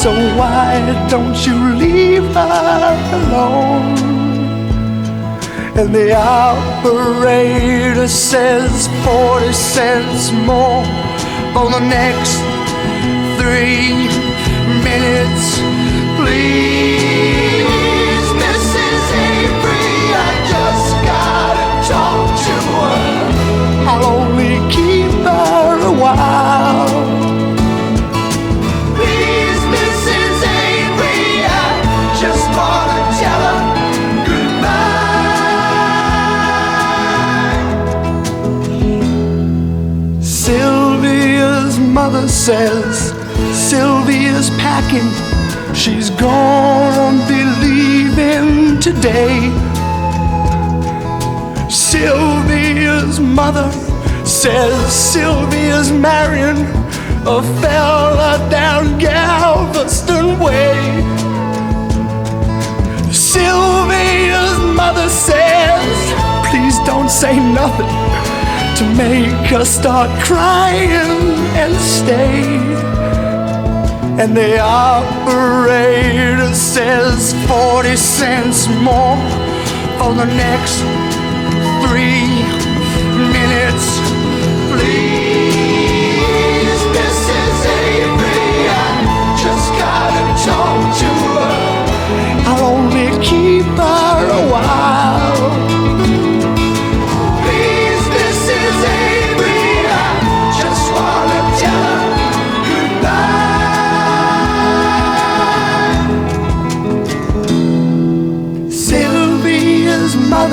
so 0.00 0.10
why 0.36 1.06
don't 1.08 1.46
you 1.46 1.76
leave 1.76 2.24
her 2.34 2.98
alone? 3.12 4.17
And 5.78 5.94
the 5.94 6.12
operator 6.12 8.08
says 8.08 8.88
40 9.04 9.52
cents 9.52 10.32
more 10.32 10.82
for 11.54 11.70
the 11.70 11.78
next 11.78 12.34
three 13.38 13.94
minutes, 14.82 15.60
please. 16.18 16.77
Says 42.28 43.10
Sylvia's 43.52 44.50
packing. 44.50 45.08
She's 45.74 46.10
gonna 46.10 47.26
be 47.26 47.42
leaving 47.64 48.80
today. 48.80 49.50
Sylvia's 51.70 53.18
mother 53.18 53.70
says 54.24 54.92
Sylvia's 54.92 55.90
marrying 55.90 56.66
a 57.26 57.42
fella 57.60 58.46
down 58.50 58.98
Galveston 58.98 60.38
Way. 60.38 60.74
Sylvia's 63.12 64.58
mother 64.76 65.08
says, 65.08 66.48
please 66.50 66.76
don't 66.86 67.10
say 67.10 67.36
nothing 67.52 68.07
to 68.78 68.84
make 68.94 69.52
us 69.52 69.68
start 69.68 70.08
crying 70.22 71.34
and 71.58 71.74
stay. 71.74 72.44
And 74.22 74.36
the 74.36 74.60
operator 74.60 76.54
says 76.54 77.34
40 77.48 77.96
cents 77.96 78.68
more 78.68 79.16
for 79.98 80.14
the 80.14 80.26
next 80.26 80.78
three 81.82 82.30
minutes. 83.34 83.98
Please, 84.70 86.00
Mrs. 86.94 87.58
Avery, 87.82 88.68
I 88.70 89.34
just 89.42 89.68
gotta 89.82 90.24
talk 90.46 90.80
to 91.02 91.10
her. 91.34 91.56
I'll 92.46 92.64
only 92.76 93.10
keep 93.26 93.64
her 93.64 94.18
a 94.30 94.52
while. 94.52 95.67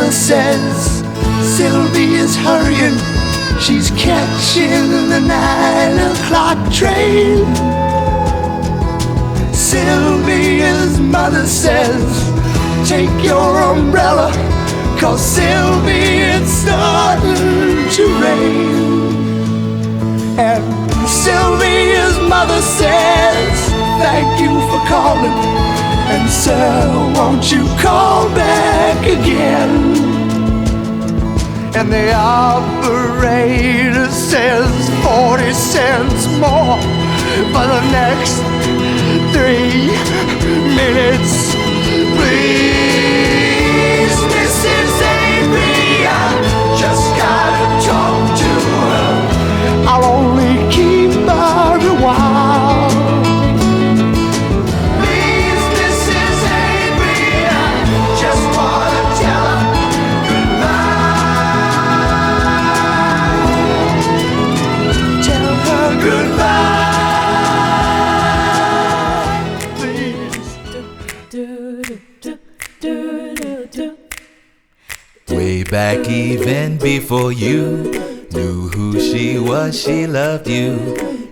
Mother 0.06 0.18
says 0.18 1.04
Sylvia's 1.58 2.36
hurrying. 2.36 2.96
She's 3.60 3.90
catching 3.90 4.92
the 5.10 5.20
nine 5.20 5.98
o'clock 6.12 6.60
train. 6.72 7.44
Sylvia's 9.52 11.00
mother 11.00 11.48
says, 11.48 12.06
Take 12.88 13.10
your 13.24 13.60
umbrella, 13.64 14.32
cause 15.00 15.26
Sylvia, 15.26 16.38
it's 16.38 16.52
starting 16.52 17.90
to 17.90 18.06
rain. 18.22 19.18
And 20.38 20.64
Sylvia's 21.10 22.20
mother 22.30 22.62
says, 22.62 23.70
Thank 23.98 24.40
you 24.40 24.54
for 24.70 24.88
calling. 24.88 25.75
Answer, 26.16 26.88
won't 27.16 27.52
you 27.52 27.66
call 27.78 28.30
back 28.30 29.06
again? 29.06 29.72
And 31.78 31.92
the 31.92 32.14
operator 32.14 34.10
says 34.10 34.72
40 35.04 35.52
cents 35.54 36.28
more 36.40 36.80
for 37.54 37.66
the 37.74 37.82
next 37.92 38.36
three 39.36 39.92
minutes. 40.80 41.34
Please, 42.16 44.16
Mrs. 44.36 44.94
Avery, 45.20 46.08
I 46.08 46.10
just 46.82 47.06
gotta 47.24 47.66
talk 47.90 48.22
to 48.42 48.52
her. 48.80 49.08
I'll 49.90 50.06
only 50.20 50.54
keep 50.72 50.95
back 75.76 76.08
even 76.08 76.78
before 76.78 77.34
you 77.34 77.92
knew 78.32 78.70
who 78.70 78.98
she 78.98 79.38
was, 79.38 79.78
she 79.78 80.08
loved 80.08 80.48
you. 80.48 80.72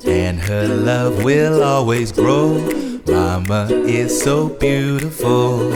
And 0.05 0.37
her 0.37 0.67
love 0.67 1.23
will 1.23 1.63
always 1.63 2.11
grow. 2.11 2.59
Mama 3.07 3.69
is 3.71 4.11
so 4.21 4.49
beautiful. 4.49 5.71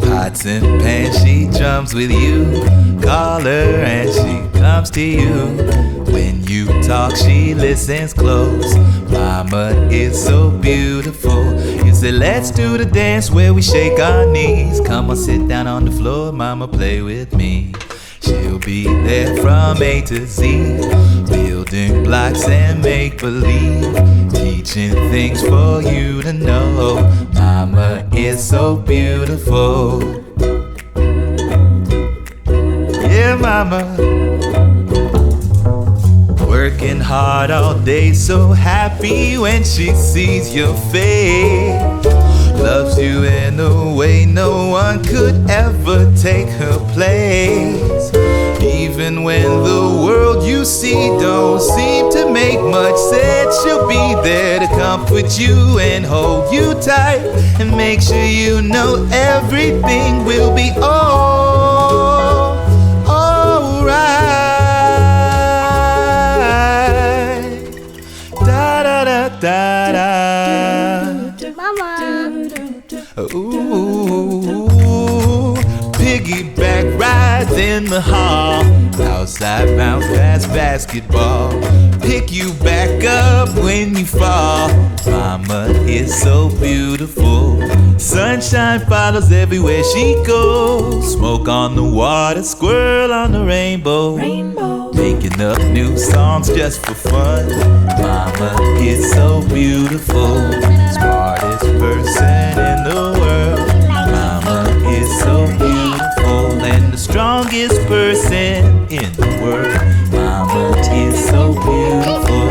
Pots 0.00 0.46
and 0.46 0.80
pans, 0.80 1.22
she 1.22 1.50
drums 1.58 1.92
with 1.92 2.10
you. 2.10 2.46
Call 3.02 3.42
her 3.42 3.84
and 3.84 4.08
she 4.08 4.58
comes 4.58 4.90
to 4.92 5.02
you. 5.02 5.36
When 6.14 6.42
you 6.44 6.64
talk, 6.82 7.14
she 7.14 7.54
listens 7.54 8.14
close. 8.14 8.74
Mama 9.10 9.86
is 9.90 10.16
so 10.24 10.50
beautiful. 10.50 11.44
Say, 12.00 12.12
let's 12.12 12.50
do 12.50 12.78
the 12.78 12.86
dance 12.86 13.30
where 13.30 13.52
we 13.52 13.60
shake 13.60 13.98
our 13.98 14.24
knees. 14.24 14.80
Come 14.80 15.10
on, 15.10 15.16
sit 15.16 15.46
down 15.46 15.66
on 15.66 15.84
the 15.84 15.90
floor, 15.90 16.32
mama, 16.32 16.66
play 16.66 17.02
with 17.02 17.34
me. 17.34 17.74
She'll 18.22 18.58
be 18.58 18.84
there 18.84 19.36
from 19.36 19.82
A 19.82 20.00
to 20.06 20.24
Z, 20.26 20.80
building 21.28 22.02
blocks 22.02 22.48
and 22.48 22.80
make 22.80 23.18
believe, 23.18 23.94
teaching 24.32 24.94
things 25.12 25.42
for 25.42 25.82
you 25.82 26.22
to 26.22 26.32
know. 26.32 27.02
Mama 27.34 28.08
is 28.14 28.42
so 28.42 28.76
beautiful. 28.76 30.00
Yeah, 33.12 33.36
mama. 33.38 34.29
Working 36.60 37.00
hard 37.00 37.50
all 37.50 37.78
day, 37.78 38.12
so 38.12 38.52
happy 38.52 39.38
when 39.38 39.64
she 39.64 39.94
sees 39.94 40.54
your 40.54 40.74
face. 40.92 42.04
Loves 42.60 42.98
you 42.98 43.24
in 43.24 43.58
a 43.58 43.94
way 43.96 44.26
no 44.26 44.68
one 44.68 45.02
could 45.02 45.48
ever 45.48 46.14
take 46.16 46.48
her 46.48 46.78
place. 46.92 48.12
Even 48.62 49.22
when 49.24 49.48
the 49.64 50.02
world 50.04 50.44
you 50.44 50.66
see 50.66 51.08
don't 51.18 51.62
seem 51.62 52.12
to 52.12 52.30
make 52.30 52.60
much 52.60 52.98
sense, 53.08 53.62
she'll 53.62 53.88
be 53.88 54.14
there 54.22 54.60
to 54.60 54.66
comfort 54.66 55.38
you 55.40 55.78
and 55.78 56.04
hold 56.04 56.52
you 56.52 56.74
tight 56.74 57.22
and 57.58 57.74
make 57.74 58.02
sure 58.02 58.22
you 58.22 58.60
know 58.60 59.08
everything 59.10 60.26
will 60.26 60.54
be 60.54 60.70
all 60.82 61.79
Ooh, 73.34 74.74
piggyback 75.92 76.98
rides 76.98 77.52
in 77.52 77.84
the 77.84 78.00
hall. 78.00 78.64
Outside 79.00 79.76
bounce 79.76 80.06
pass 80.06 80.46
basketball. 80.46 81.50
Pick 82.00 82.32
you 82.32 82.52
back 82.54 83.04
up 83.04 83.54
when 83.56 83.94
you 83.96 84.06
fall. 84.06 84.70
Mama 85.06 85.68
is 85.86 86.14
so 86.22 86.48
beautiful. 86.60 87.60
Sunshine 87.98 88.80
follows 88.86 89.30
everywhere 89.30 89.84
she 89.92 90.14
goes. 90.26 91.12
Smoke 91.12 91.48
on 91.48 91.76
the 91.76 91.84
water, 91.84 92.42
squirrel 92.42 93.12
on 93.12 93.32
the 93.32 93.44
rainbow. 93.44 94.16
Making 94.94 95.40
up 95.40 95.58
new 95.64 95.96
songs 95.98 96.48
just 96.48 96.84
for 96.84 96.94
fun. 96.94 97.48
Mama 98.00 98.54
is 98.78 99.12
so 99.12 99.42
beautiful. 99.48 100.36
Smartest 100.92 101.78
person 101.78 102.69
strongest 107.10 107.80
person 107.88 108.64
in 108.88 109.12
the 109.14 109.26
world. 109.42 109.74
Mama 110.12 110.78
is 110.94 111.28
so 111.28 111.54
beautiful. 111.54 112.46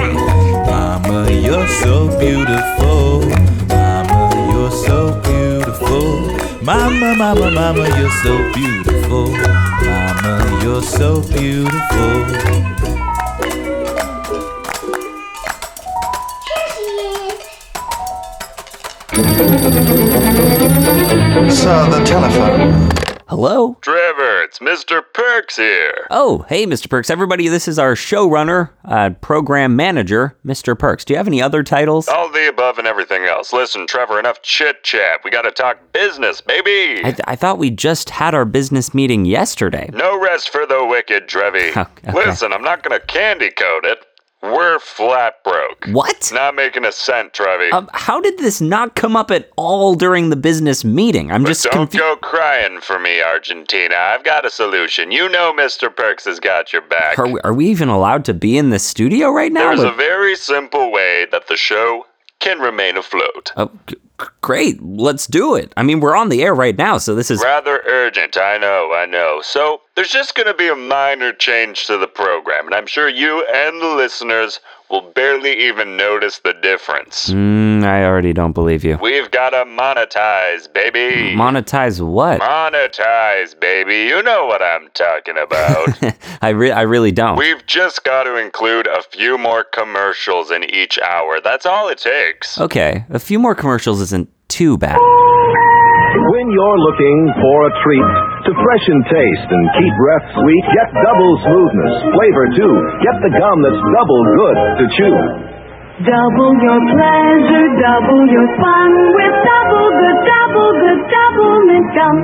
Mama, 0.68 1.32
you're 1.32 1.68
so 1.68 2.10
beautiful. 2.20 3.22
Mama, 3.70 4.52
you're 4.52 4.72
so 4.72 5.22
beautiful. 5.22 6.36
Mama, 6.62 7.16
mama, 7.16 7.52
mama, 7.52 7.88
you're 7.98 8.12
so 8.22 8.36
beautiful. 8.54 9.28
Mama, 9.88 10.60
you're 10.62 10.84
so 10.84 11.22
beautiful. 11.22 12.20
Sir, 21.50 21.90
the 21.90 22.04
telephone. 22.06 22.89
Hello? 23.30 23.78
Trevor, 23.82 24.42
it's 24.42 24.58
Mr. 24.58 25.04
Perks 25.14 25.56
here. 25.58 26.08
Oh, 26.10 26.48
hey, 26.50 26.66
Mr. 26.66 26.90
Perks. 26.90 27.12
Everybody, 27.12 27.48
this 27.48 27.68
is 27.68 27.78
our 27.78 27.94
showrunner, 27.94 28.72
uh, 28.86 29.12
program 29.22 29.76
manager, 29.76 30.36
Mr. 30.44 30.78
Perks. 30.78 31.06
Do 31.06 31.14
you 31.14 31.18
have 31.18 31.28
any 31.28 31.40
other 31.40 31.62
titles? 31.62 32.08
All 32.08 32.32
the 32.32 32.50
above 32.50 32.80
and 32.80 32.88
everything 32.88 33.26
else. 33.26 33.54
Listen, 33.54 33.86
Trevor, 33.86 34.18
enough 34.18 34.42
chit 34.42 34.84
chat. 34.84 35.20
We 35.24 35.30
gotta 35.30 35.52
talk 35.52 35.78
business, 35.94 36.42
baby. 36.42 37.06
I, 37.06 37.16
I 37.26 37.36
thought 37.36 37.60
we 37.60 37.70
just 37.70 38.10
had 38.10 38.34
our 38.34 38.46
business 38.46 38.96
meeting 38.96 39.26
yesterday. 39.26 39.92
No 39.94 40.20
rest 40.20 40.50
for 40.50 40.66
the 40.66 40.84
wicked, 40.84 41.28
Trevi. 41.28 41.70
Okay. 41.80 42.12
Listen, 42.14 42.52
I'm 42.52 42.64
not 42.64 42.82
gonna 42.84 43.00
candy 43.00 43.52
coat 43.52 43.86
it. 43.86 44.06
We're 44.42 44.80
flat 44.80 45.44
broke. 45.44 45.86
What? 45.92 46.32
Not 46.34 46.56
making 46.56 46.86
a 46.86 46.94
cent, 46.94 47.34
Trevi. 47.34 47.72
Um, 47.72 47.90
how 47.94 48.22
did 48.22 48.38
this 48.38 48.62
not 48.62 48.96
come 48.96 49.18
up 49.18 49.32
at 49.32 49.50
all 49.58 49.96
during 49.96 50.30
the 50.30 50.38
business 50.38 50.86
meeting? 50.86 51.30
I'm 51.30 51.44
But 51.44 51.50
just 51.50 51.64
don't 51.66 51.74
confused. 51.92 52.00
go 52.04 52.16
crying 52.18 52.80
for 52.80 53.00
me, 53.00 53.22
Argentina. 53.22 53.96
I've 53.96 54.24
got 54.24 54.46
a 54.46 54.50
solution. 54.50 55.12
You 55.12 55.28
know 55.28 55.52
Mr. 55.54 55.94
Perks 55.94 56.24
has 56.24 56.40
got 56.40 56.72
your 56.72 56.84
back. 56.84 57.20
Are 57.20 57.28
we, 57.28 57.40
are 57.42 57.54
we 57.54 57.68
even 57.68 57.90
allowed 57.90 58.24
to 58.26 58.34
be 58.34 58.58
in 58.58 58.70
the 58.70 58.80
studio 58.80 59.30
right 59.30 59.52
now? 59.52 59.68
There's 59.76 59.82
Or- 59.84 59.88
a 59.92 59.96
very 59.96 60.36
simple 60.38 60.90
way 60.92 61.26
that 61.34 61.48
the 61.48 61.58
show 61.58 62.06
can 62.40 62.60
remain 62.60 62.98
afloat. 62.98 63.52
Oh, 63.58 63.72
g- 63.88 63.96
great. 64.42 64.82
Let's 64.82 65.28
do 65.28 65.56
it. 65.56 65.74
I 65.78 65.84
mean, 65.84 66.00
we're 66.00 66.16
on 66.16 66.30
the 66.30 66.42
air 66.42 66.56
right 66.56 66.78
now, 66.78 66.98
so 66.98 67.16
this 67.16 67.30
is. 67.30 67.42
Rather 67.44 67.82
urgent, 67.86 68.38
I 68.38 68.58
know, 68.58 68.94
I 68.94 69.06
know. 69.06 69.42
So, 69.44 69.82
there's 69.96 70.12
just 70.12 70.36
gonna 70.36 70.54
be 70.54 70.68
a 70.68 70.76
minor 70.76 71.34
change 71.34 71.86
to 71.88 71.98
the 71.98 72.08
program, 72.08 72.66
and 72.66 72.76
I'm 72.76 72.88
sure 72.88 73.10
you 73.10 73.46
and 73.46 73.82
the 73.82 73.88
listeners 73.88 74.60
will 74.90 75.02
barely 75.14 75.68
even 75.68 75.98
notice 75.98 76.40
the 76.40 76.54
difference. 76.54 77.30
Mm, 77.30 77.84
I 77.84 78.06
already 78.06 78.34
don't 78.34 78.54
believe 78.54 78.84
you. 78.84 78.98
We've 79.02 79.30
gotta 79.32 79.66
monetize, 79.66 80.72
baby. 80.74 81.36
Monetize 81.36 82.02
what? 82.06 82.42
Monetize, 82.42 83.60
baby. 83.60 84.10
You 84.10 84.24
know 84.24 84.46
what 84.46 84.62
I'm 84.62 84.90
talking 84.94 85.38
about. 85.38 86.16
I, 86.42 86.50
re- 86.50 86.72
I 86.72 86.82
really 86.82 87.12
don't. 87.12 87.38
We've 87.38 87.66
just 87.66 88.04
got 88.04 88.24
to 88.24 88.38
include 88.38 88.88
a 88.88 89.02
few 89.04 89.38
more 89.38 89.64
commercials 89.64 90.52
in 90.52 90.64
each 90.64 90.98
hour. 91.00 91.40
That's 91.42 91.66
all 91.66 91.90
it 91.90 92.00
takes. 92.00 92.60
Okay, 92.60 93.06
a 93.10 93.20
few 93.20 93.40
more 93.40 93.56
commercials 93.56 94.02
isn't 94.02 94.30
too 94.48 94.78
bad. 94.78 94.98
When 96.50 96.58
you're 96.58 96.82
looking 96.82 97.20
for 97.46 97.58
a 97.62 97.72
treat 97.86 98.10
to 98.50 98.52
freshen 98.58 99.00
taste 99.06 99.50
and 99.54 99.64
keep 99.78 99.94
breath 100.02 100.26
sweet, 100.34 100.66
get 100.74 100.90
double 101.06 101.34
smoothness, 101.46 101.96
flavor 102.10 102.46
too. 102.58 102.74
Get 103.06 103.22
the 103.22 103.30
gum 103.38 103.58
that's 103.62 103.78
double 103.94 104.22
good 104.34 104.58
to 104.82 104.86
chew. 104.98 105.14
Double 106.10 106.52
your 106.66 106.82
pleasure, 106.90 107.68
double 107.78 108.26
your 108.34 108.50
fun 108.58 108.92
with 109.14 109.36
double 109.46 109.90
good, 109.94 110.18
double 110.26 110.72
good, 110.74 111.00
double 111.14 111.54
mint 111.70 111.88
gum. 111.94 112.18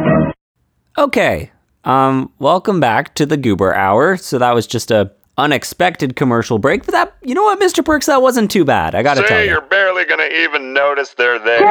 Okay, 0.97 1.51
um, 1.83 2.33
welcome 2.39 2.79
back 2.79 3.13
to 3.21 3.27
the 3.27 3.38
Goober 3.38 3.75
Hour. 3.75 4.17
So 4.17 4.39
that 4.39 4.55
was 4.55 4.65
just 4.65 4.89
a 4.89 5.11
unexpected 5.38 6.15
commercial 6.15 6.57
break. 6.57 6.83
But 6.85 6.93
that, 6.93 7.13
you 7.21 7.35
know 7.35 7.43
what, 7.43 7.59
Mr. 7.59 7.85
Perks, 7.85 8.07
that 8.07 8.23
wasn't 8.23 8.49
too 8.49 8.65
bad. 8.65 8.95
I 8.95 9.03
gotta 9.03 9.21
Say, 9.21 9.27
tell 9.27 9.43
you. 9.43 9.49
you're 9.51 9.61
barely 9.61 10.03
gonna 10.05 10.25
even 10.33 10.73
notice 10.73 11.13
they're 11.13 11.38
there. 11.38 11.61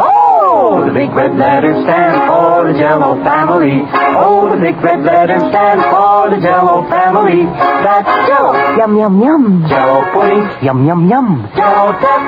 Oh, 0.00 0.27
Oh, 0.50 0.82
the 0.86 0.92
big 0.92 1.10
red 1.12 1.36
letters 1.36 1.76
stand 1.84 2.16
for 2.26 2.72
the 2.72 2.78
Jello 2.78 3.22
family. 3.22 3.84
Oh, 4.16 4.48
the 4.48 4.56
big 4.56 4.76
red 4.82 5.04
letters 5.04 5.42
stand 5.52 5.80
for 5.92 6.30
the 6.32 6.40
Jello 6.40 6.88
family. 6.88 7.44
That's 7.84 8.08
Jello, 8.26 8.52
yum 8.80 8.96
yum 8.96 9.20
yum. 9.20 9.44
Jello 9.68 10.00
pudding, 10.12 10.44
yum 10.64 10.86
yum 10.86 11.08
yum. 11.08 11.28
Jello 11.54 11.92
duck, 12.00 12.22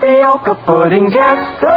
Fioca 0.00 0.54
pudding, 0.66 1.08
Jester. 1.10 1.72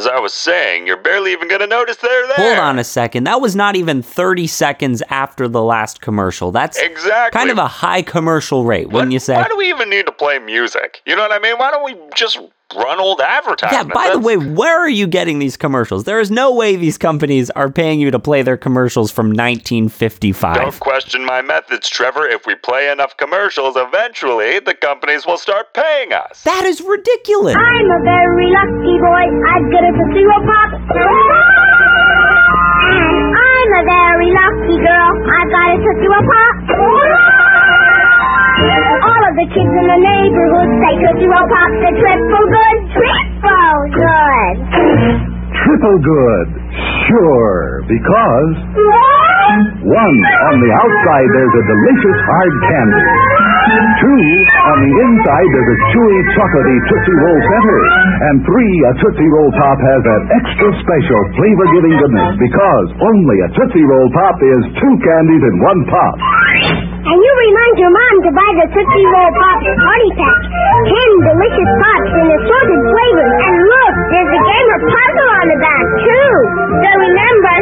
As 0.00 0.06
I 0.06 0.18
was 0.18 0.32
saying, 0.32 0.86
you're 0.86 0.96
barely 0.96 1.30
even 1.32 1.46
gonna 1.46 1.66
notice 1.66 1.96
they're 1.96 2.26
there. 2.28 2.36
Hold 2.36 2.58
on 2.58 2.78
a 2.78 2.84
second. 2.84 3.24
That 3.24 3.42
was 3.42 3.54
not 3.54 3.76
even 3.76 4.00
30 4.00 4.46
seconds 4.46 5.02
after 5.10 5.46
the 5.46 5.62
last 5.62 6.00
commercial. 6.00 6.50
That's 6.50 6.78
Exactly. 6.78 7.38
kind 7.38 7.50
of 7.50 7.58
a 7.58 7.66
high 7.68 8.00
commercial 8.00 8.64
rate, 8.64 8.88
wouldn't 8.88 9.12
you 9.12 9.18
say? 9.18 9.34
Why 9.34 9.46
do 9.46 9.58
we 9.58 9.68
even 9.68 9.90
need 9.90 10.06
to 10.06 10.12
play 10.12 10.38
music? 10.38 11.02
You 11.04 11.16
know 11.16 11.20
what 11.22 11.32
I 11.32 11.38
mean? 11.38 11.56
Why 11.58 11.70
don't 11.70 11.84
we 11.84 11.96
just 12.14 12.38
run 12.76 12.98
old 13.00 13.20
advertisements. 13.20 13.72
Yeah, 13.72 13.80
advertisements? 13.80 13.94
by 13.94 14.10
the 14.12 14.18
way, 14.20 14.36
where 14.54 14.78
are 14.78 14.88
you 14.88 15.06
getting 15.06 15.38
these 15.38 15.56
commercials? 15.56 16.04
There 16.04 16.20
is 16.20 16.30
no 16.30 16.52
way 16.54 16.76
these 16.76 16.98
companies 16.98 17.50
are 17.50 17.70
paying 17.70 18.00
you 18.00 18.10
to 18.10 18.18
play 18.18 18.42
their 18.42 18.56
commercials 18.56 19.10
from 19.10 19.28
1955. 19.28 20.56
Don't 20.56 20.80
question 20.80 21.24
my 21.24 21.42
methods, 21.42 21.88
Trevor. 21.88 22.26
If 22.26 22.46
we 22.46 22.54
play 22.54 22.90
enough 22.90 23.16
commercials, 23.16 23.74
eventually 23.76 24.58
the 24.60 24.74
companies 24.74 25.26
will 25.26 25.38
start 25.38 25.74
paying 25.74 26.12
us. 26.12 26.42
That 26.44 26.64
is 26.64 26.80
ridiculous. 26.80 27.56
I'm 27.56 27.90
a 27.90 28.00
very 28.04 28.46
lucky 28.50 28.96
boy. 28.98 29.24
I've 29.50 29.68
got 29.72 29.84
a 29.84 29.92
Tootsie 29.92 30.24
Roll 30.24 30.44
Pop. 30.46 30.70
And 32.90 33.34
I'm 33.36 33.70
a 33.72 33.84
very 33.86 34.30
lucky 34.32 34.76
girl. 34.82 35.10
I've 35.30 35.50
got 35.50 35.66
a 35.70 35.76
Tootsie 35.78 36.08
Roll 36.08 36.26
Pop. 36.26 37.29
All 39.50 39.56
the 39.56 39.66
kids 39.66 39.74
in 39.74 39.82
the 39.82 39.98
neighborhood 39.98 40.70
say 40.78 40.94
Tootsie 41.02 41.26
Roll 41.26 41.46
Pop's 41.50 41.82
a 41.82 41.90
triple 41.98 42.46
good. 42.54 42.78
Triple 42.94 43.82
good. 43.98 44.56
Triple 45.58 45.98
good. 45.98 46.46
Sure, 46.80 47.82
because 47.90 48.52
one, 49.82 50.16
on 50.46 50.56
the 50.62 50.70
outside 50.78 51.28
there's 51.34 51.56
a 51.58 51.64
delicious 51.66 52.18
hard 52.22 52.54
candy. 52.70 53.04
Two, 53.98 54.22
on 54.70 54.78
the 54.78 54.92
inside 55.04 55.48
there's 55.50 55.70
a 55.74 55.78
chewy, 55.90 56.18
chocolatey 56.38 56.78
Tootsie 56.86 57.18
Roll 57.18 57.40
center. 57.50 57.78
And 58.30 58.34
three, 58.46 58.74
a 58.86 58.92
Tootsie 59.02 59.30
Roll 59.34 59.50
Pop 59.58 59.78
has 59.82 60.00
that 60.06 60.22
extra 60.38 60.68
special 60.86 61.20
flavor-giving 61.34 61.94
goodness 61.98 62.30
because 62.38 62.86
only 63.02 63.36
a 63.42 63.48
Tootsie 63.58 63.86
Roll 63.90 64.08
Pop 64.14 64.36
is 64.38 64.60
two 64.78 64.94
candies 65.02 65.42
in 65.42 65.54
one 65.66 65.80
pop. 65.90 66.14
And 67.00 67.18
you 67.18 67.32
remind 67.32 67.74
your 67.80 67.92
mom 67.96 68.14
to 68.28 68.30
buy 68.36 68.50
the 68.54 68.66
Tootsie 68.70 69.06
Roll 69.10 69.32
Pop 69.34 69.58
Party 69.66 70.10
Pack. 70.14 70.40
Ten 70.86 71.10
delicious 71.26 71.70
pops 71.80 72.12
in 72.14 72.26
assorted 72.38 72.80
flavors. 72.86 73.34
And 73.40 73.56
look, 73.66 73.94
there's 74.14 74.30
a 74.30 74.42
game 74.46 74.68
or 74.70 74.80
puzzle 74.94 75.30
on 75.42 75.46
the 75.50 75.58
back, 75.58 75.84
too. 76.06 76.30
So 76.70 76.90
remember, 77.02 77.56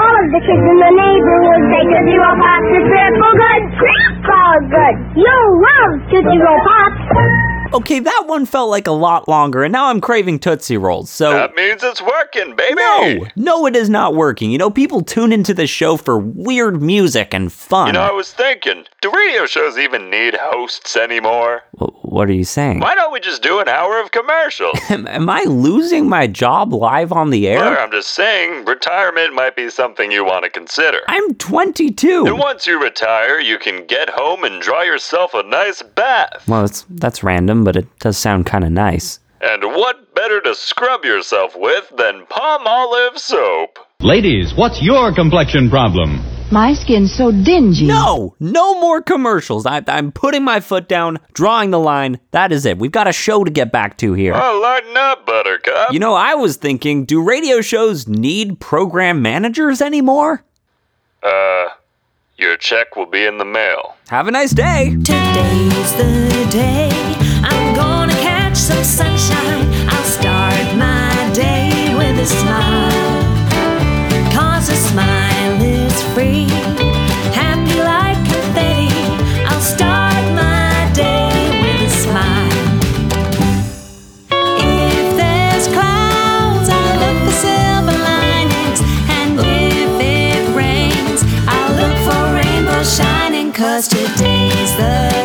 all 0.00 0.14
of 0.24 0.26
the 0.32 0.40
kids 0.40 0.64
in 0.64 0.78
the 0.80 0.92
neighborhood 0.96 1.60
say 1.68 1.82
Tootsie 1.84 2.16
Roll 2.16 2.36
Pops 2.40 2.64
are 2.72 2.84
triple 2.88 3.34
good. 3.36 3.62
Triple 3.76 4.56
good. 4.72 4.94
You'll 5.20 5.52
love 5.60 5.92
Tootsie 6.08 6.40
Roll 6.40 6.60
Pops. 6.64 6.83
Okay, 7.72 7.98
that 7.98 8.24
one 8.26 8.46
felt 8.46 8.70
like 8.70 8.86
a 8.86 8.92
lot 8.92 9.26
longer, 9.28 9.64
and 9.64 9.72
now 9.72 9.86
I'm 9.86 10.00
craving 10.00 10.38
Tootsie 10.38 10.76
Rolls. 10.76 11.10
So 11.10 11.32
That 11.32 11.54
means 11.56 11.82
it's 11.82 12.00
working, 12.00 12.54
baby. 12.54 12.74
no, 12.76 13.26
no, 13.36 13.66
it 13.66 13.74
is 13.74 13.88
not 13.90 14.14
working. 14.14 14.50
You 14.52 14.58
know, 14.58 14.70
people 14.70 15.00
tune 15.02 15.32
into 15.32 15.54
this 15.54 15.70
show 15.70 15.96
for 15.96 16.18
weird 16.18 16.80
music 16.82 17.34
and 17.34 17.52
fun. 17.52 17.88
You 17.88 17.92
know, 17.94 18.02
I 18.02 18.12
was 18.12 18.32
thinking, 18.32 18.84
do 19.00 19.10
radio 19.10 19.46
shows 19.46 19.76
even 19.78 20.08
need 20.08 20.34
hosts 20.38 20.96
anymore? 20.96 21.62
Wh- 21.78 22.04
what 22.04 22.28
are 22.28 22.32
you 22.34 22.44
saying? 22.44 22.78
Why 22.78 22.94
don't 22.94 23.12
we 23.12 23.18
just 23.18 23.42
do 23.42 23.58
an 23.58 23.68
hour 23.68 24.00
of 24.00 24.12
commercials? 24.12 24.78
Am, 24.90 25.08
am 25.08 25.28
I 25.28 25.42
losing 25.48 26.08
my 26.08 26.26
job 26.28 26.72
live 26.72 27.10
on 27.12 27.30
the 27.30 27.48
air? 27.48 27.80
I'm 27.80 27.90
just 27.90 28.10
saying, 28.10 28.66
retirement 28.66 29.34
might 29.34 29.56
be 29.56 29.68
something 29.68 30.12
you 30.12 30.24
want 30.24 30.44
to 30.44 30.50
consider. 30.50 31.00
I'm 31.08 31.34
22. 31.34 32.26
And 32.26 32.38
once 32.38 32.66
you 32.68 32.80
retire, 32.80 33.40
you 33.40 33.58
can 33.58 33.84
get 33.86 34.10
home 34.10 34.44
and 34.44 34.62
draw 34.62 34.82
yourself 34.82 35.34
a 35.34 35.42
nice 35.42 35.82
bath. 35.82 36.44
Well, 36.46 36.64
it's, 36.64 36.84
that's 36.88 37.24
random, 37.24 37.63
but 37.64 37.76
it 37.76 37.98
does 37.98 38.16
sound 38.16 38.46
kind 38.46 38.64
of 38.64 38.70
nice. 38.70 39.18
And 39.40 39.62
what 39.62 40.14
better 40.14 40.40
to 40.40 40.54
scrub 40.54 41.04
yourself 41.04 41.54
with 41.56 41.92
than 41.96 42.24
Palmolive 42.26 43.18
soap? 43.18 43.78
Ladies, 44.00 44.54
what's 44.54 44.82
your 44.82 45.14
complexion 45.14 45.68
problem? 45.68 46.24
My 46.50 46.74
skin's 46.74 47.12
so 47.12 47.32
dingy. 47.32 47.86
No, 47.86 48.34
no 48.38 48.80
more 48.80 49.02
commercials. 49.02 49.66
I, 49.66 49.82
I'm 49.88 50.12
putting 50.12 50.44
my 50.44 50.60
foot 50.60 50.88
down, 50.88 51.18
drawing 51.32 51.70
the 51.70 51.78
line. 51.78 52.20
That 52.30 52.52
is 52.52 52.64
it. 52.64 52.78
We've 52.78 52.92
got 52.92 53.08
a 53.08 53.12
show 53.12 53.44
to 53.44 53.50
get 53.50 53.72
back 53.72 53.96
to 53.98 54.12
here. 54.12 54.34
Oh, 54.34 54.60
lighten 54.62 54.96
up, 54.96 55.26
Buttercup. 55.26 55.92
You 55.92 55.98
know, 55.98 56.14
I 56.14 56.34
was 56.34 56.56
thinking, 56.56 57.06
do 57.06 57.22
radio 57.22 57.60
shows 57.60 58.06
need 58.06 58.60
program 58.60 59.20
managers 59.20 59.80
anymore? 59.80 60.44
Uh, 61.22 61.68
your 62.36 62.56
check 62.56 62.96
will 62.96 63.06
be 63.06 63.24
in 63.24 63.38
the 63.38 63.44
mail. 63.44 63.96
Have 64.08 64.28
a 64.28 64.30
nice 64.30 64.52
day. 64.52 64.90
Today's 64.90 65.92
the 65.96 66.48
day. 66.50 67.23
Some 68.64 68.82
sunshine. 68.82 69.68
I'll 69.90 70.04
start 70.04 70.74
my 70.78 71.30
day 71.34 71.94
with 71.98 72.18
a 72.18 72.24
smile. 72.24 73.22
Cause 74.32 74.70
a 74.70 74.76
smile 74.76 75.60
is 75.60 76.02
free. 76.14 76.48
Happy 77.36 77.78
like 77.82 78.16
confetti. 78.24 78.88
I'll 79.44 79.60
start 79.60 80.24
my 80.32 80.90
day 80.94 81.28
with 81.60 81.82
a 81.82 81.94
smile. 82.04 82.52
If 84.30 85.16
there's 85.20 85.66
clouds, 85.68 86.70
I'll 86.70 86.96
look 87.02 87.18
for 87.26 87.36
silver 87.44 87.98
linings. 88.10 88.80
And 89.20 89.38
if 89.40 89.92
it 90.00 90.56
rains, 90.56 91.22
I'll 91.46 91.74
look 91.76 91.96
for 92.06 92.32
rainbows 92.32 92.96
shining. 92.96 93.52
Cause 93.52 93.88
today's 93.88 94.74
the 94.78 95.23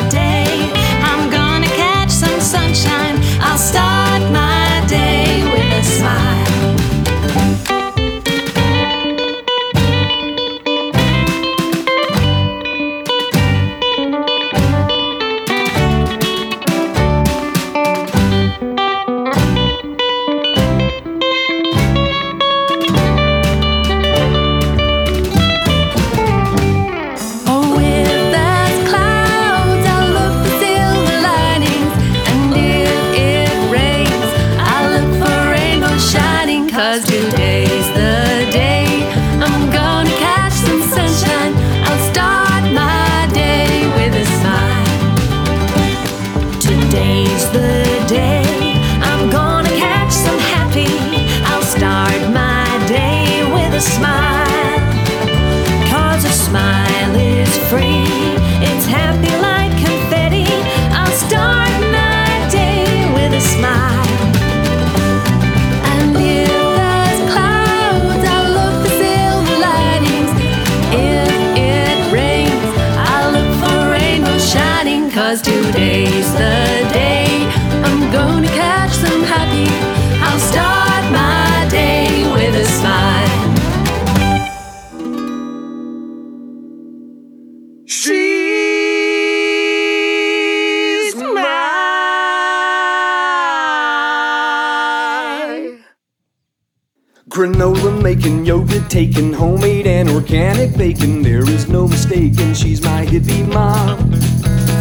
organic 100.29 100.77
bacon. 100.77 101.23
There 101.23 101.41
is 101.49 101.67
no 101.67 101.87
mistaking, 101.87 102.53
she's 102.53 102.83
my 102.83 103.03
hippie 103.03 103.47
mom. 103.51 104.13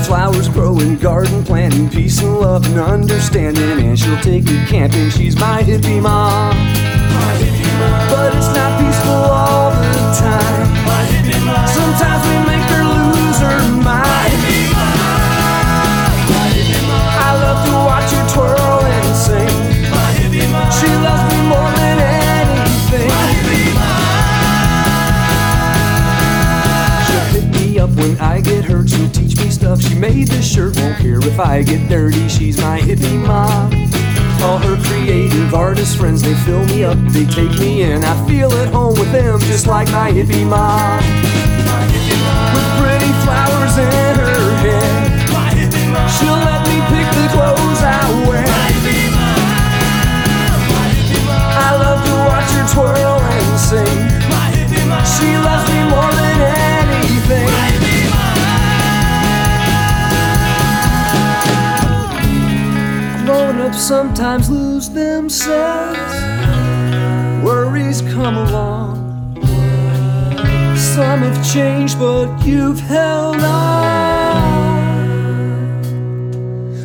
Flowers 0.05 0.46
growing, 0.46 0.96
garden 0.96 1.42
planting, 1.42 1.88
peace 1.88 2.20
and 2.20 2.38
love 2.38 2.66
and 2.66 2.78
understanding. 2.78 3.86
And 3.86 3.99
she'll 3.99 4.20
take 4.20 4.44
me 4.44 4.62
camping, 4.66 5.09
she's 5.09 5.36
my 5.36 5.62
hippie 5.62 6.03
mom. 6.03 6.55
But 8.11 8.36
it's 8.36 8.53
not 8.55 8.78
peaceful 8.78 9.11
all 9.11 9.70
the 9.70 10.05
time. 10.20 11.66
Sometimes 11.66 12.26
we 12.28 12.47
when 27.99 28.18
I 28.20 28.40
get 28.40 28.64
hurt. 28.64 28.88
She'll 28.88 29.11
teach 29.11 29.36
me 29.36 29.51
stuff. 29.51 29.82
She 29.82 29.94
made 29.94 30.28
this 30.28 30.46
shirt. 30.51 30.76
Won't 30.76 30.96
care 30.99 31.18
if 31.18 31.38
I 31.38 31.62
get 31.62 31.88
dirty. 31.88 32.28
She's 32.28 32.57
my 32.59 32.80
hippie 32.80 33.20
mom. 33.26 33.72
All 34.40 34.59
her 34.59 34.76
creative 34.86 35.53
artist 35.53 35.96
friends, 35.99 36.22
they 36.22 36.34
fill 36.46 36.64
me 36.66 36.84
up, 36.84 36.96
they 37.11 37.24
take 37.24 37.59
me 37.59 37.82
in. 37.82 38.05
I 38.05 38.14
feel 38.28 38.53
at 38.53 38.72
home 38.72 38.94
with 38.94 39.11
them, 39.11 39.40
just 39.40 39.66
like 39.66 39.90
my 39.90 40.12
hippie 40.12 40.46
mom. 40.46 41.03
With 42.55 42.68
pretty 42.78 43.12
flowers 43.26 43.74
in 43.76 44.14
her 44.14 44.57
hair, 44.62 44.94
she'll 46.07 46.38
let 46.38 46.62
me 46.70 46.78
pick 46.86 47.09
the 47.18 47.26
clothes 47.34 47.82
I 47.82 47.99
wear. 48.28 48.46
I 51.59 51.70
love 51.82 52.01
to 52.07 52.14
watch 52.30 52.51
her 52.55 52.66
twirl 52.72 53.18
and 53.18 53.59
sing. 53.59 53.99
She 55.18 55.36
loves 55.36 55.66
me 55.68 55.82
more 55.90 56.12
than 56.14 56.28
Grown 63.59 63.71
ups 63.71 63.83
sometimes 63.83 64.49
lose 64.49 64.89
themselves. 64.89 66.15
Worries 67.43 68.03
come 68.03 68.37
along. 68.37 69.35
Some 70.77 71.23
have 71.23 71.53
changed, 71.53 71.99
but 71.99 72.39
you've 72.47 72.79
held 72.79 73.41
on. 73.41 74.63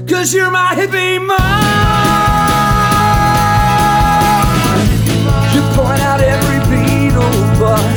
Cause 0.08 0.34
you're 0.34 0.50
my 0.50 0.74
hippie 0.74 1.20
mom. 1.20 1.38
You 5.54 5.62
point 5.78 6.02
out 6.02 6.22
every 6.22 6.60
Beatle 6.72 7.60
bus. 7.60 7.93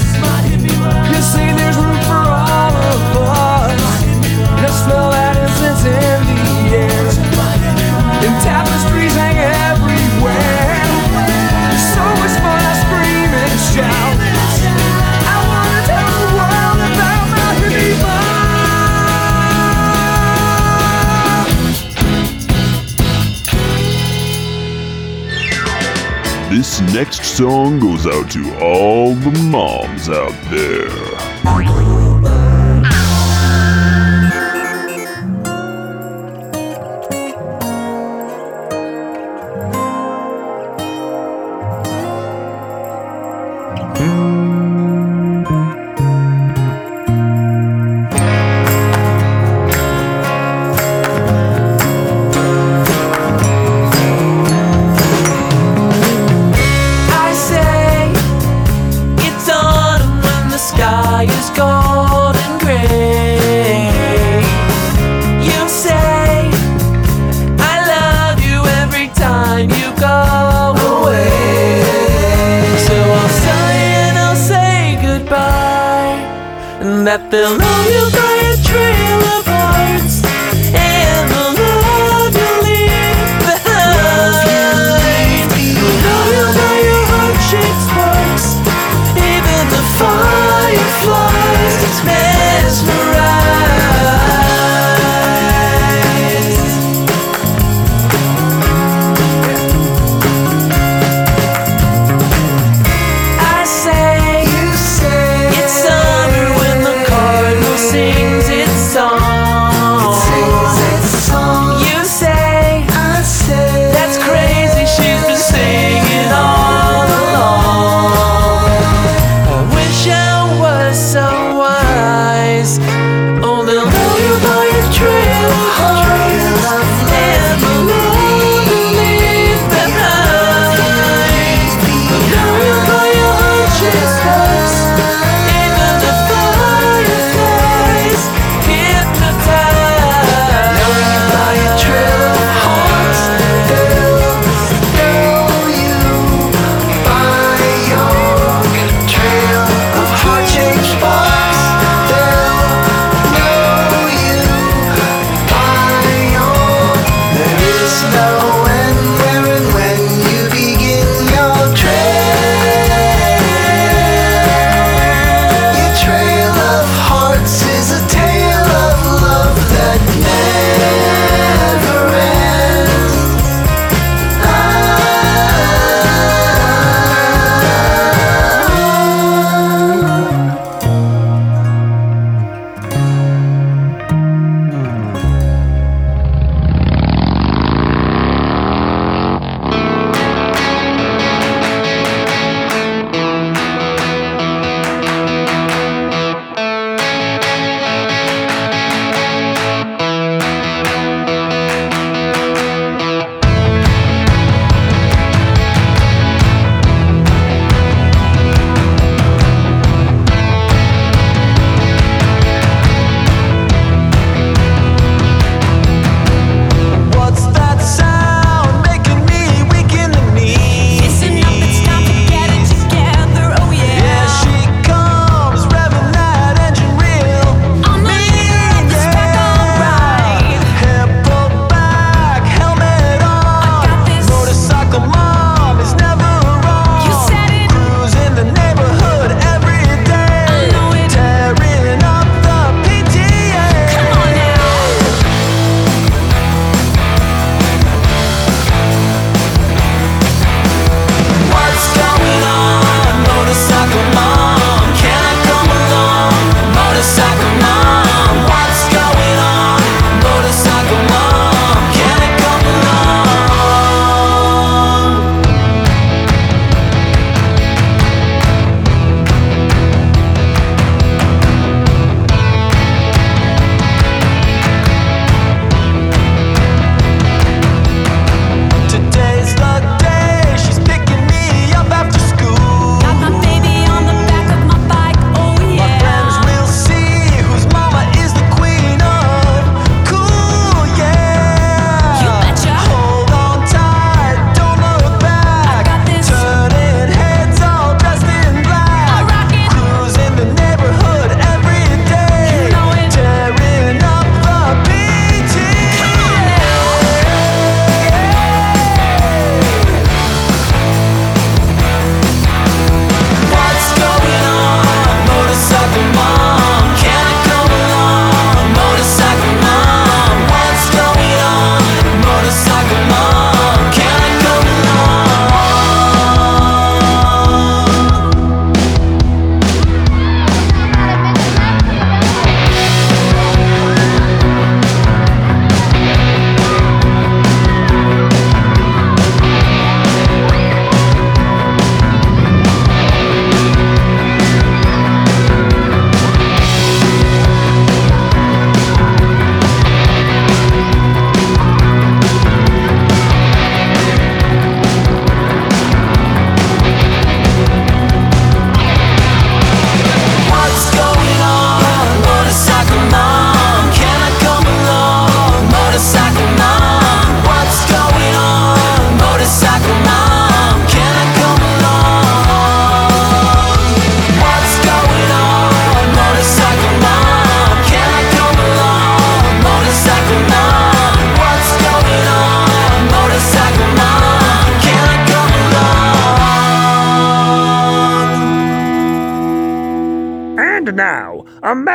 This 26.77 26.95
next 26.95 27.25
song 27.25 27.81
goes 27.81 28.07
out 28.07 28.31
to 28.33 28.55
all 28.61 29.15
the 29.15 29.31
moms 29.51 30.11
out 30.11 30.35
there. 30.51 30.91
I 31.47 32.07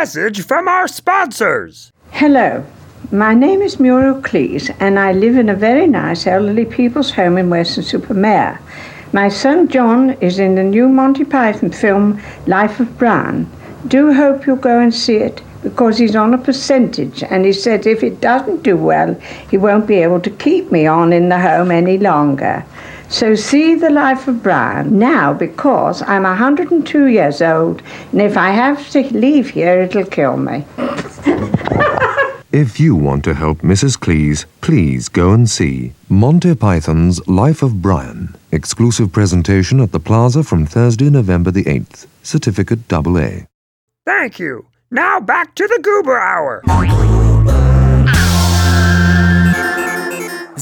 message 0.02 0.44
from 0.44 0.68
our 0.68 0.88
sponsors. 0.88 1.92
Hello, 2.10 2.66
my 3.12 3.36
name 3.36 3.62
is 3.62 3.80
Muriel 3.80 4.20
Cleese, 4.20 4.76
and 4.80 4.98
I 4.98 5.12
live 5.12 5.38
in 5.38 5.48
a 5.48 5.54
very 5.54 5.86
nice 5.86 6.26
elderly 6.26 6.66
people's 6.66 7.12
home 7.12 7.38
in 7.38 7.52
Weston-super-Mare. 7.52 8.60
My 9.14 9.30
son 9.30 9.68
John 9.68 10.14
is 10.14 10.40
in 10.40 10.56
the 10.56 10.64
new 10.64 10.90
Monty 10.90 11.24
Python 11.24 11.70
film 11.70 12.20
Life 12.48 12.80
of 12.80 12.98
Brian. 12.98 13.48
Do 13.88 14.12
hope 14.12 14.48
you'll 14.48 14.56
go 14.56 14.80
and 14.80 14.92
see 14.92 15.18
it 15.18 15.44
because 15.62 16.00
he's 16.00 16.16
on 16.16 16.34
a 16.34 16.40
percentage, 16.40 17.22
and 17.22 17.46
he 17.46 17.54
said 17.54 17.86
if 17.86 18.02
it 18.02 18.22
doesn't 18.22 18.64
do 18.64 18.76
well, 18.76 19.14
he 19.52 19.58
won't 19.58 19.86
be 19.86 19.98
able 19.98 20.22
to 20.22 20.32
keep 20.32 20.72
me 20.72 20.88
on 20.88 21.14
in 21.14 21.30
the 21.30 21.38
home 21.38 21.70
any 21.70 22.00
longer. 22.00 22.66
So 23.12 23.36
see 23.36 23.76
the 23.76 23.90
life 23.90 24.30
of 24.30 24.42
Brian 24.42 24.98
now 24.98 25.34
because 25.34 26.02
I'm 26.02 26.24
102 26.24 27.08
years 27.08 27.42
old, 27.42 27.84
and 28.14 28.22
if 28.22 28.38
I 28.38 28.52
have 28.52 28.90
to 28.92 29.02
leave 29.14 29.50
here, 29.50 29.82
it'll 29.82 30.06
kill 30.06 30.38
me. 30.38 30.66
If 32.54 32.80
you 32.80 32.96
want 32.96 33.26
to 33.26 33.34
help 33.34 33.60
Mrs. 33.60 33.98
Cleese, 33.98 34.46
please 34.62 35.10
go 35.10 35.34
and 35.34 35.50
see 35.50 35.94
Monty 36.10 36.56
Python's 36.56 37.26
Life 37.28 37.62
of 37.62 37.82
Brian. 37.82 38.34
Exclusive 38.52 39.12
presentation 39.12 39.82
at 39.82 39.92
the 39.92 40.00
Plaza 40.00 40.42
from 40.42 40.66
Thursday, 40.66 41.10
November 41.10 41.52
the 41.52 41.66
8th. 41.66 42.08
Certificate 42.24 42.88
double 42.88 43.18
A. 43.20 43.46
Thank 44.06 44.40
you. 44.40 44.66
Now 44.90 45.20
back 45.20 45.54
to 45.56 45.68
the 45.68 45.80
Goober 45.84 46.18
Hour. 46.18 46.62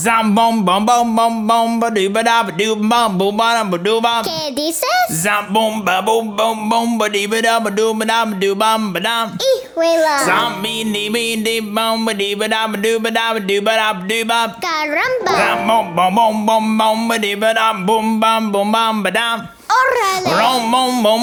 Zam 0.04 0.36
bom 0.36 0.64
bom 0.66 0.86
bom 0.86 1.16
bom 1.16 1.48
bom 1.48 1.80
ba 1.80 1.90
doo 1.96 2.10
ba 2.16 2.22
da 2.24 2.44
ba 2.44 2.52
doo 2.60 2.76
bom 2.76 3.18
boom 3.20 3.38
ba 3.38 3.48
da 3.56 3.64
ba 3.72 3.78
doo 3.78 4.00
bom. 4.02 4.24
¿Qué 4.24 4.52
dices? 4.56 5.08
Zam 5.24 5.52
bom 5.54 5.84
ba 5.86 6.02
boom 6.02 6.36
bom 6.38 6.70
bom 6.70 6.98
ba 7.00 7.08
dee 7.10 7.28
ba 7.28 7.42
da 7.42 7.60
ba 7.60 7.70
doo 7.70 7.94
ba 8.00 8.06
da 8.12 8.26
ba 8.26 8.36
doo 8.42 8.56
bom 8.56 8.94
ba 8.94 9.00
dum. 9.00 9.28
Hijuela. 9.44 10.16
Zam 10.28 10.62
me 10.62 10.84
dee 10.94 11.10
me 11.10 11.24
dee 11.46 11.62
bom 11.76 12.06
ba 12.06 12.14
dee 12.14 12.36
ba 12.40 12.48
da 12.48 12.68
ba 12.72 12.78
doo 12.84 13.00
ba 13.04 13.10
da 13.18 13.26
ba 13.36 13.40
doo 13.50 13.62
ba 13.68 13.74
da 13.82 13.88
ba 13.94 14.02
doo 14.10 14.24
bom. 14.32 14.50
Caramba. 14.66 15.34
Zam 15.42 15.68
bom 15.68 15.86
bom 15.96 16.16
bom 16.16 16.46
bom 16.48 16.66
bom 16.80 17.08
ba 17.10 17.18
dee 17.24 17.36
ba 17.36 17.54
da 17.60 17.68
boom 17.88 18.20
bom 18.22 18.52
boom 18.52 18.72
bom 18.72 19.04
ba 19.04 19.12
dum. 19.18 19.40
¡Órale! 19.70 20.30
Rom 20.42 20.72
bom 20.72 21.04
bom 21.04 21.20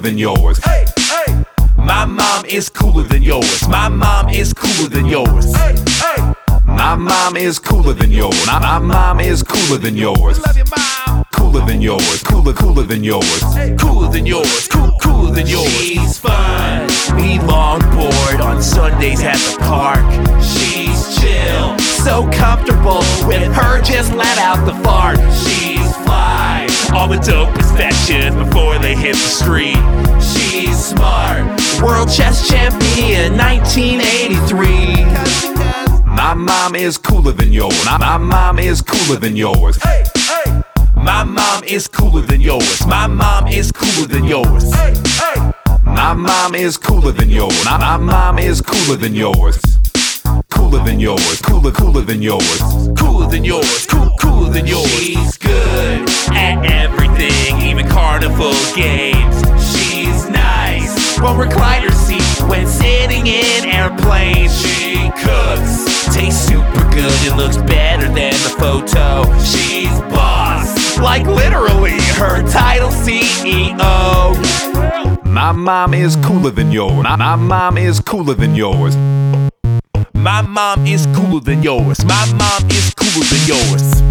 than 0.00 0.18
yours. 0.18 0.58
Hey, 0.64 0.86
hey. 0.98 1.44
My 1.76 2.04
mom 2.04 2.44
is 2.46 2.68
cooler 2.68 3.02
than 3.02 3.22
yours. 3.22 3.68
My 3.68 3.88
mom 3.88 4.28
is 4.28 4.52
cooler 4.52 4.88
than 4.88 5.06
yours. 5.06 5.54
Hey, 5.54 5.76
hey. 5.86 6.32
My 6.64 6.94
mom 6.94 7.36
is 7.36 7.58
cooler 7.58 7.92
than 7.92 8.10
yours. 8.10 8.46
My, 8.46 8.58
my 8.58 8.78
mom 8.78 9.20
is 9.20 9.42
cooler 9.42 9.78
than 9.78 9.96
yours. 9.96 10.40
Love 10.40 10.56
your 10.56 10.66
mom. 10.66 11.24
Cooler 11.32 11.64
than 11.66 11.80
yours. 11.80 12.22
Cooler, 12.22 12.52
cooler 12.52 12.82
than 12.82 13.04
yours. 13.04 13.42
Cooler 13.78 14.08
than 14.08 14.26
yours. 14.26 14.68
Cool, 14.68 14.92
cooler 15.02 15.32
than 15.32 15.46
yours. 15.46 15.70
She's 15.72 16.18
fun. 16.18 16.86
We 17.16 17.38
longboard 17.38 18.40
on 18.40 18.62
Sundays 18.62 19.20
at 19.22 19.36
the 19.36 19.58
park. 19.60 20.04
She's 20.42 21.18
chill. 21.18 21.78
So 21.78 22.30
comfortable 22.32 23.02
with 23.26 23.52
her 23.52 23.82
just 23.82 24.14
let 24.14 24.38
out 24.38 24.64
the 24.64 24.74
fart. 24.82 25.18
She's 25.34 25.94
fly. 26.04 26.29
All 26.92 27.08
the 27.08 27.16
dopest 27.16 27.76
fashions 27.76 28.34
before 28.34 28.78
they 28.78 28.94
hit 28.96 29.14
the 29.14 29.18
street. 29.18 29.76
She's 30.20 30.76
smart. 30.76 31.60
World 31.80 32.10
chess 32.10 32.48
champion 32.48 33.36
1983. 33.38 35.04
My 36.04 36.34
mom 36.34 36.74
is 36.74 36.98
cooler 36.98 37.32
than 37.32 37.52
yours. 37.52 37.84
My, 37.84 38.18
mom 38.18 38.58
is 38.58 38.82
cooler 38.82 39.18
than 39.18 39.36
yours. 39.36 39.82
Hey, 39.82 40.04
hey. 40.16 40.62
My 40.96 41.24
mom 41.24 41.64
is 41.64 41.88
cooler 41.88 42.22
than 42.22 42.40
yours. 42.40 42.86
My 42.86 43.06
mom 43.06 43.46
is 43.48 43.72
cooler 43.72 44.06
than 44.06 44.24
yours. 44.24 44.72
Hey, 44.74 44.94
hey. 45.04 45.52
My 45.82 46.12
mom 46.12 46.54
is 46.54 46.76
cooler 46.76 47.12
than 47.12 47.30
yours. 47.30 47.64
My 47.64 47.96
mom 47.96 48.38
is 48.38 48.60
cooler 48.60 48.96
than 48.96 49.14
yours. 49.14 49.58
Cooler 50.70 50.84
than 50.84 51.00
yours. 51.00 51.42
Cooler, 51.42 51.72
cooler 51.72 52.02
than 52.02 52.22
yours. 52.22 52.60
Cooler 52.96 53.26
than 53.26 53.42
yours. 53.42 53.86
Cool, 53.86 54.08
cooler 54.20 54.50
than 54.50 54.68
yours. 54.68 54.88
She's 54.88 55.36
good 55.36 56.08
at 56.30 56.64
everything, 56.64 57.60
even 57.60 57.88
carnival 57.88 58.54
games. 58.76 59.34
She's 59.74 60.28
nice. 60.30 61.18
Well, 61.18 61.34
recliner 61.34 61.90
seat 61.90 62.48
when 62.48 62.68
sitting 62.68 63.26
in 63.26 63.64
airplanes. 63.64 64.56
She 64.62 65.10
cooks. 65.18 66.14
Tastes 66.14 66.46
super 66.46 66.88
good 66.94 67.18
and 67.26 67.36
looks 67.36 67.56
better 67.56 68.06
than 68.06 68.34
the 68.34 68.54
photo. 68.56 69.24
She's 69.42 69.90
boss. 70.14 71.00
Like 71.00 71.26
literally 71.26 72.00
her 72.14 72.48
title 72.48 72.90
CEO. 72.90 74.36
My 75.24 75.50
mom 75.50 75.94
is 75.94 76.14
cooler 76.22 76.52
than 76.52 76.70
yours. 76.70 77.02
My, 77.02 77.16
my 77.16 77.34
mom 77.34 77.76
is 77.76 77.98
cooler 77.98 78.34
than 78.34 78.54
yours. 78.54 78.94
My 80.20 80.42
mom 80.42 80.86
is 80.86 81.06
cooler 81.14 81.40
than 81.40 81.62
yours. 81.62 82.04
My 82.04 82.26
mom 82.36 82.70
is 82.70 82.92
cooler 82.92 83.24
than 83.24 83.40
yours. 83.48 84.02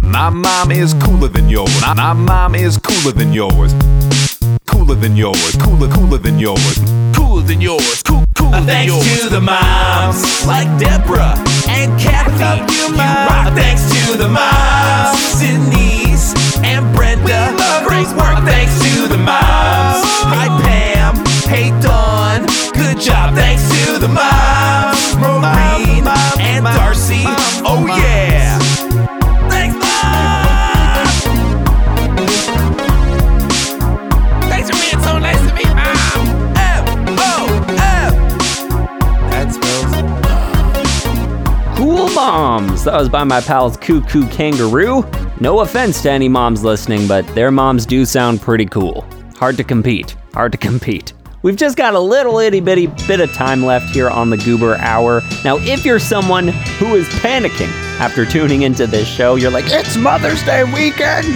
My 0.00 0.30
mom 0.30 0.70
is 0.70 0.94
cooler 0.94 1.26
than 1.26 1.48
yours. 1.48 1.80
My, 1.80 2.12
mom 2.12 2.54
is 2.54 2.78
cooler 2.78 3.10
than 3.10 3.32
yours. 3.32 3.74
Cooler 4.66 4.94
than 4.94 5.16
yours. 5.16 5.56
Cooler, 5.56 5.88
cooler 5.92 6.18
than 6.18 6.38
yours. 6.38 6.78
Cooler 7.16 7.42
than 7.42 7.60
yours. 7.60 8.02
Cool, 8.04 8.24
cooler 8.36 8.60
than 8.60 8.86
yours. 8.86 9.04
Thanks 9.04 9.22
to 9.22 9.28
the 9.30 9.40
moms 9.40 10.46
like 10.46 10.68
Deborah 10.78 11.34
and 11.66 11.90
Kathy. 12.00 12.62
You, 12.72 12.94
rock. 12.94 13.52
Thanks 13.58 13.82
to 13.90 14.16
the 14.16 14.28
moms, 14.28 15.40
Denise 15.40 16.32
and 16.62 16.94
Brenda. 16.94 17.50
Great 17.88 18.06
work. 18.14 18.38
Thanks 18.46 18.78
to 18.86 19.08
the 19.08 19.18
moms. 19.18 20.06
Hi 20.30 20.46
Pam. 20.62 21.16
Hey 21.50 21.70
Dawn. 21.82 22.46
Good 22.72 23.00
job. 23.00 23.34
Thanks 23.34 23.66
to 23.66 23.98
the 23.98 24.06
moms, 24.08 24.47
Maureen 25.20 26.06
and 26.40 26.64
Darcy. 26.64 27.24
Oh 27.64 27.84
yeah. 27.86 28.58
Thanks, 29.50 29.76
mom. 29.76 30.46
Thanks 34.48 34.70
for 34.70 34.76
being 34.76 35.02
so 35.02 35.18
nice 35.18 35.40
to 35.46 35.54
me, 35.54 35.64
mom. 35.64 36.54
F 36.56 36.88
O 37.08 37.46
F. 37.78 38.12
That 39.30 39.52
spells. 39.52 39.92
Cool 41.78 42.08
Moms. 42.14 42.84
that 42.84 42.94
was 42.98 43.08
by 43.08 43.24
my 43.24 43.40
pals 43.40 43.76
Koo 43.76 44.00
Koo 44.02 44.26
Kanga 44.28 44.66
Roo. 44.66 45.04
No 45.40 45.60
offense 45.60 46.02
to 46.02 46.10
any 46.10 46.28
moms 46.28 46.64
listening, 46.64 47.06
but 47.06 47.26
their 47.34 47.50
moms 47.50 47.86
do 47.86 48.04
sound 48.04 48.40
pretty 48.40 48.66
cool. 48.66 49.04
Hard 49.36 49.56
to 49.56 49.64
compete. 49.64 50.16
Hard 50.34 50.50
to 50.52 50.58
compete. 50.58 51.12
We've 51.42 51.56
just 51.56 51.76
got 51.76 51.94
a 51.94 52.00
little 52.00 52.38
itty 52.40 52.58
bitty 52.58 52.88
bit 53.06 53.20
of 53.20 53.32
time 53.32 53.64
left 53.64 53.94
here 53.94 54.10
on 54.10 54.30
the 54.30 54.36
Goober 54.36 54.74
Hour. 54.76 55.22
Now, 55.44 55.58
if 55.58 55.84
you're 55.84 56.00
someone 56.00 56.48
who 56.48 56.96
is 56.96 57.06
panicking 57.20 57.70
after 58.00 58.26
tuning 58.26 58.62
into 58.62 58.88
this 58.88 59.06
show, 59.06 59.36
you're 59.36 59.50
like, 59.50 59.66
it's 59.68 59.96
Mother's 59.96 60.42
Day 60.42 60.64
weekend! 60.64 61.28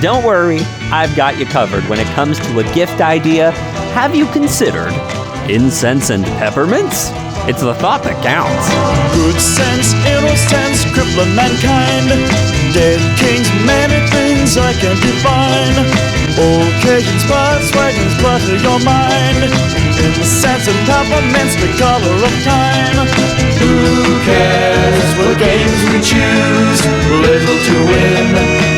Don't 0.00 0.24
worry, 0.24 0.60
I've 0.90 1.14
got 1.16 1.38
you 1.38 1.44
covered 1.44 1.84
when 1.84 1.98
it 1.98 2.06
comes 2.14 2.38
to 2.38 2.58
a 2.60 2.74
gift 2.74 3.02
idea. 3.02 3.50
Have 3.92 4.14
you 4.14 4.26
considered 4.28 4.92
incense 5.50 6.08
and 6.08 6.24
peppermints? 6.24 7.10
It's 7.46 7.60
the 7.60 7.74
thought 7.74 8.02
that 8.04 8.16
counts. 8.24 8.66
Good 9.14 9.40
sense, 9.40 9.92
innocence, 10.08 10.84
crippling 10.96 11.36
mankind. 11.36 12.08
Dead 12.72 13.00
kings, 13.20 13.48
things 14.46 14.56
I 14.56 14.72
can 14.78 14.96
define. 15.02 15.74
Occasions, 16.38 17.22
spots, 17.22 17.74
wagons, 17.74 18.14
clutter 18.20 18.56
your 18.56 18.78
mind. 18.84 19.42
In 19.42 20.12
the 20.14 20.24
sense 20.24 20.68
of 20.68 20.76
peppermints, 20.86 21.56
the 21.58 21.70
color 21.78 22.14
of 22.14 22.34
time. 22.44 23.06
Who 23.58 23.72
cares 24.22 25.10
what 25.18 25.38
games 25.38 25.80
we 25.90 25.98
choose? 25.98 26.80
Little 27.26 27.58
to 27.58 27.76
win, 27.90 28.26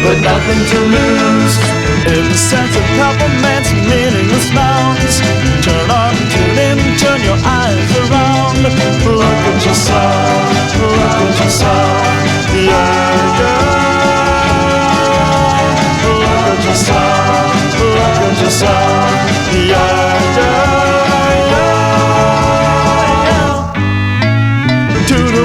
but 0.05 0.17
nothing 0.25 0.63
to 0.73 0.79
lose. 0.89 1.55
In 2.07 2.25
the 2.25 2.39
sense 2.39 2.75
of 2.77 2.85
peppermints, 2.97 3.73
meaningless 3.85 4.49
nouns. 4.55 5.21
Turn 5.65 5.91
on, 5.91 6.15
tune 6.33 6.59
in, 6.59 6.79
turn 6.97 7.21
your 7.23 7.41
eyes 7.45 7.91
around. 8.09 8.57
Look 9.05 9.41
at 9.53 9.67
yourself, 9.67 10.81
look 10.81 11.29
at 11.29 11.37
yourself. 11.45 12.07
Yeah, 12.55 13.39
yeah. 13.41 13.68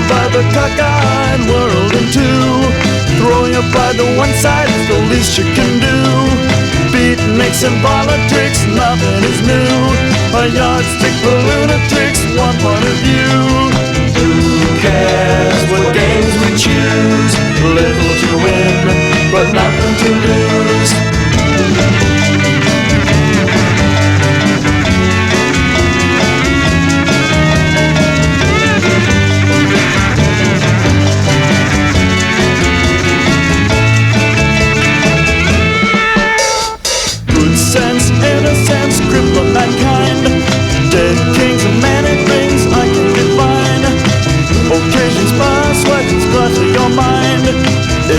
By 0.08 0.28
the 0.32 0.43
world 1.51 1.93
in 1.99 2.08
two. 2.16 2.47
Throwing 3.20 3.51
your 3.51 3.68
pride 3.76 3.97
to 3.99 4.08
one 4.16 4.34
side 4.39 4.70
is 4.70 4.88
the 4.88 4.99
least 5.12 5.38
you 5.38 5.43
can 5.51 5.72
do. 5.84 5.97
Beatniks 6.95 7.68
and 7.68 7.76
politics, 7.84 8.64
nothing 8.72 9.20
is 9.32 9.39
new. 9.51 9.76
A 10.39 10.47
yardstick 10.47 11.16
for 11.24 11.36
lunatics, 11.49 12.24
one 12.39 12.56
of. 12.64 13.36
Who 14.16 14.32
cares 14.80 15.62
what 15.72 15.93
games 15.93 16.34
we 16.39 16.49
choose? 16.56 17.34
Little 17.78 18.14
to 18.24 18.32
win, 18.43 18.88
but 19.34 19.51
nothing 19.51 19.93
to 20.01 20.10
lose. 20.24 21.03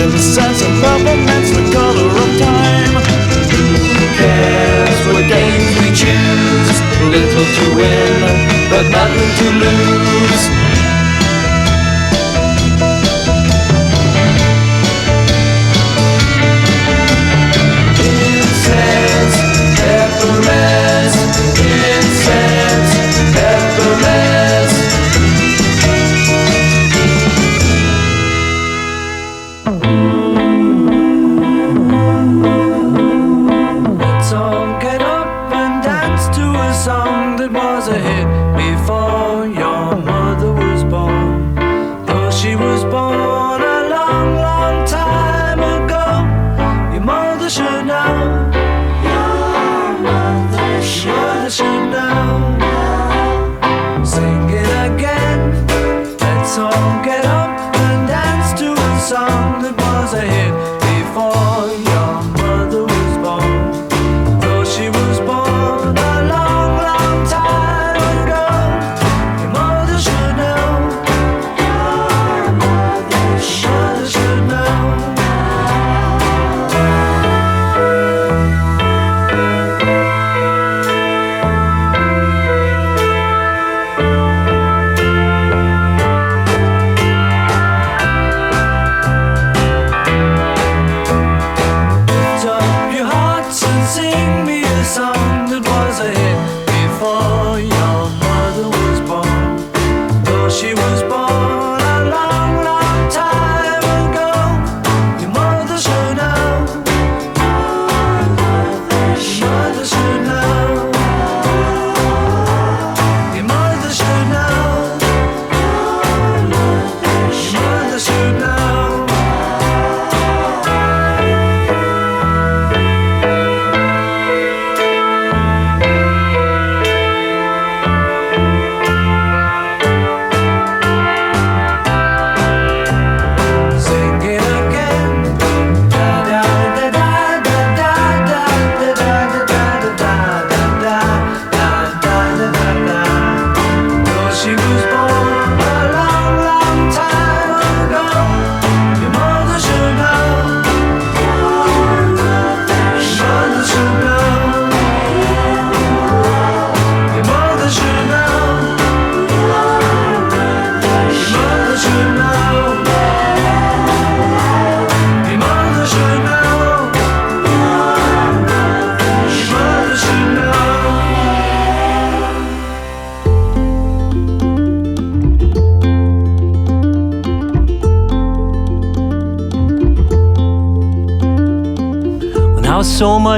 Incense 0.03 0.61
and 0.61 0.75
peppermints, 0.81 1.51
the 1.51 1.63
color 1.71 2.09
of 2.23 2.29
time. 2.39 2.95
Who 3.51 4.07
cares 4.19 4.99
what 5.07 5.23
we 5.79 5.87
choose? 5.95 6.77
Little 7.13 7.47
to 7.57 7.65
win, 7.75 8.19
but 8.69 8.85
nothing 8.91 9.31
to 9.39 9.47
lose. 9.63 10.54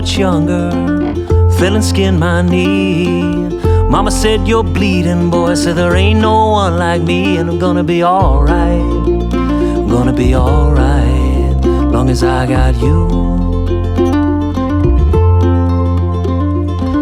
Much 0.07 0.17
younger, 0.17 0.71
feeling 1.59 1.81
skin 1.81 2.17
my 2.17 2.41
knee. 2.41 3.33
Mama 3.89 4.09
said 4.09 4.47
you're 4.47 4.63
bleeding, 4.63 5.29
boy. 5.29 5.53
Said 5.53 5.75
there 5.75 5.95
ain't 5.95 6.21
no 6.21 6.49
one 6.49 6.77
like 6.77 7.01
me, 7.01 7.37
and 7.37 7.49
I'm 7.49 7.59
gonna 7.59 7.83
be 7.83 8.03
alright. 8.05 8.79
I'm 8.79 9.89
gonna 9.89 10.13
be 10.13 10.33
alright, 10.33 11.57
long 11.91 12.09
as 12.09 12.23
I 12.23 12.45
got 12.47 12.75
you. 12.75 13.07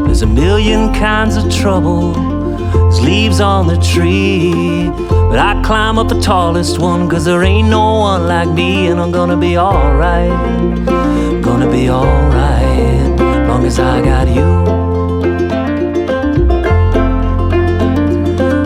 There's 0.05 0.23
a 0.23 0.27
million 0.27 0.91
kinds 0.93 1.35
of 1.37 1.51
trouble, 1.53 2.13
there's 2.13 3.01
leaves 3.01 3.39
on 3.39 3.67
the 3.67 3.77
tree. 3.77 4.89
But 5.29 5.37
I 5.37 5.61
climb 5.63 5.99
up 5.99 6.07
the 6.07 6.19
tallest 6.19 6.79
one, 6.79 7.07
cause 7.07 7.25
there 7.25 7.43
ain't 7.43 7.69
no 7.69 7.99
one 7.99 8.27
like 8.27 8.49
me, 8.49 8.87
and 8.87 8.99
I'm 8.99 9.11
gonna 9.11 9.37
be 9.37 9.57
alright. 9.59 10.94
Be 11.75 11.89
alright, 11.89 13.19
long 13.49 13.65
as 13.65 13.79
I 13.79 14.01
got 14.01 14.29
you. 14.29 14.49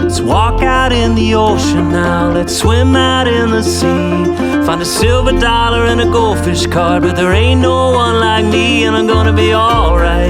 Let's 0.03 0.21
walk 0.21 0.61
out 0.61 0.91
in 0.91 1.15
the 1.15 1.33
ocean 1.33 1.89
now, 1.91 2.31
let's 2.31 2.55
swim 2.55 2.95
out 2.95 3.27
in 3.27 3.49
the 3.49 3.63
sea. 3.63 4.25
Find 4.63 4.79
a 4.79 4.85
silver 4.85 5.31
dollar 5.39 5.85
and 5.85 6.01
a 6.01 6.05
goldfish 6.05 6.67
card, 6.67 7.01
but 7.01 7.15
there 7.15 7.33
ain't 7.33 7.61
no 7.61 7.93
one 7.93 8.19
like 8.19 8.45
me, 8.45 8.83
and 8.83 8.95
I'm 8.95 9.07
gonna 9.07 9.33
be 9.33 9.55
alright. 9.55 10.29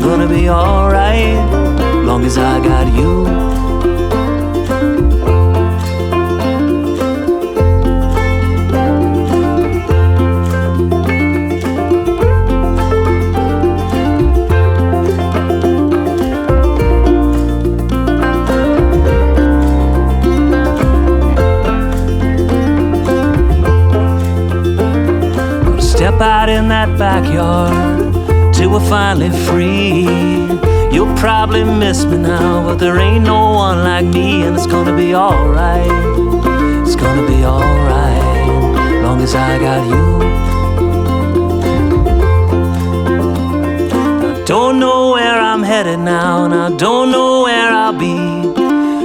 Gonna 0.00 0.26
be 0.26 0.48
alright, 0.48 1.36
long 2.02 2.24
as 2.24 2.38
I 2.38 2.64
got 2.64 2.90
you. 2.94 3.47
Out 26.48 26.56
in 26.56 26.68
that 26.68 26.98
backyard 26.98 28.54
till 28.54 28.70
we're 28.70 28.88
finally 28.88 29.30
free. 29.46 30.04
You'll 30.92 31.14
probably 31.16 31.64
miss 31.64 32.04
me 32.04 32.18
now, 32.18 32.64
but 32.64 32.76
there 32.76 32.98
ain't 32.98 33.24
no 33.24 33.52
one 33.52 33.78
like 33.84 34.06
me, 34.06 34.42
and 34.42 34.56
it's 34.56 34.66
gonna 34.66 34.96
be 34.96 35.14
alright. 35.14 35.90
It's 36.86 36.96
gonna 36.96 37.26
be 37.26 37.44
alright, 37.44 39.02
long 39.02 39.20
as 39.20 39.34
I 39.34 39.58
got 39.58 39.86
you. 39.92 40.06
I 44.30 44.44
don't 44.44 44.78
know 44.80 45.12
where 45.12 45.38
I'm 45.50 45.62
headed 45.62 45.98
now, 45.98 46.44
and 46.44 46.54
I 46.54 46.70
don't 46.76 47.10
know 47.10 47.42
where 47.42 47.70
I'll 47.70 47.98
be. 47.98 48.16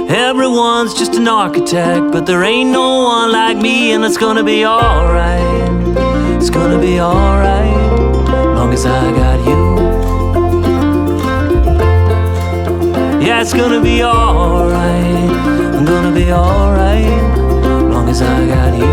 Everyone's 0.08 0.94
just 0.94 1.14
an 1.14 1.28
architect, 1.28 2.12
but 2.12 2.26
there 2.26 2.42
ain't 2.42 2.70
no 2.70 3.04
one 3.04 3.32
like 3.32 3.58
me, 3.58 3.92
and 3.92 4.04
it's 4.04 4.16
gonna 4.16 4.44
be 4.44 4.64
alright. 4.64 5.73
It's 6.44 6.50
gonna 6.50 6.78
be 6.78 7.00
alright, 7.00 7.74
long 8.54 8.70
as 8.74 8.84
I 8.84 9.10
got 9.12 9.40
you. 9.48 9.78
Yeah, 13.26 13.40
it's 13.40 13.54
gonna 13.54 13.80
be 13.80 14.04
alright. 14.04 15.30
I'm 15.74 15.86
gonna 15.86 16.14
be 16.14 16.30
alright, 16.30 17.38
long 17.90 18.10
as 18.10 18.20
I 18.20 18.46
got 18.46 18.74
you. 18.78 18.84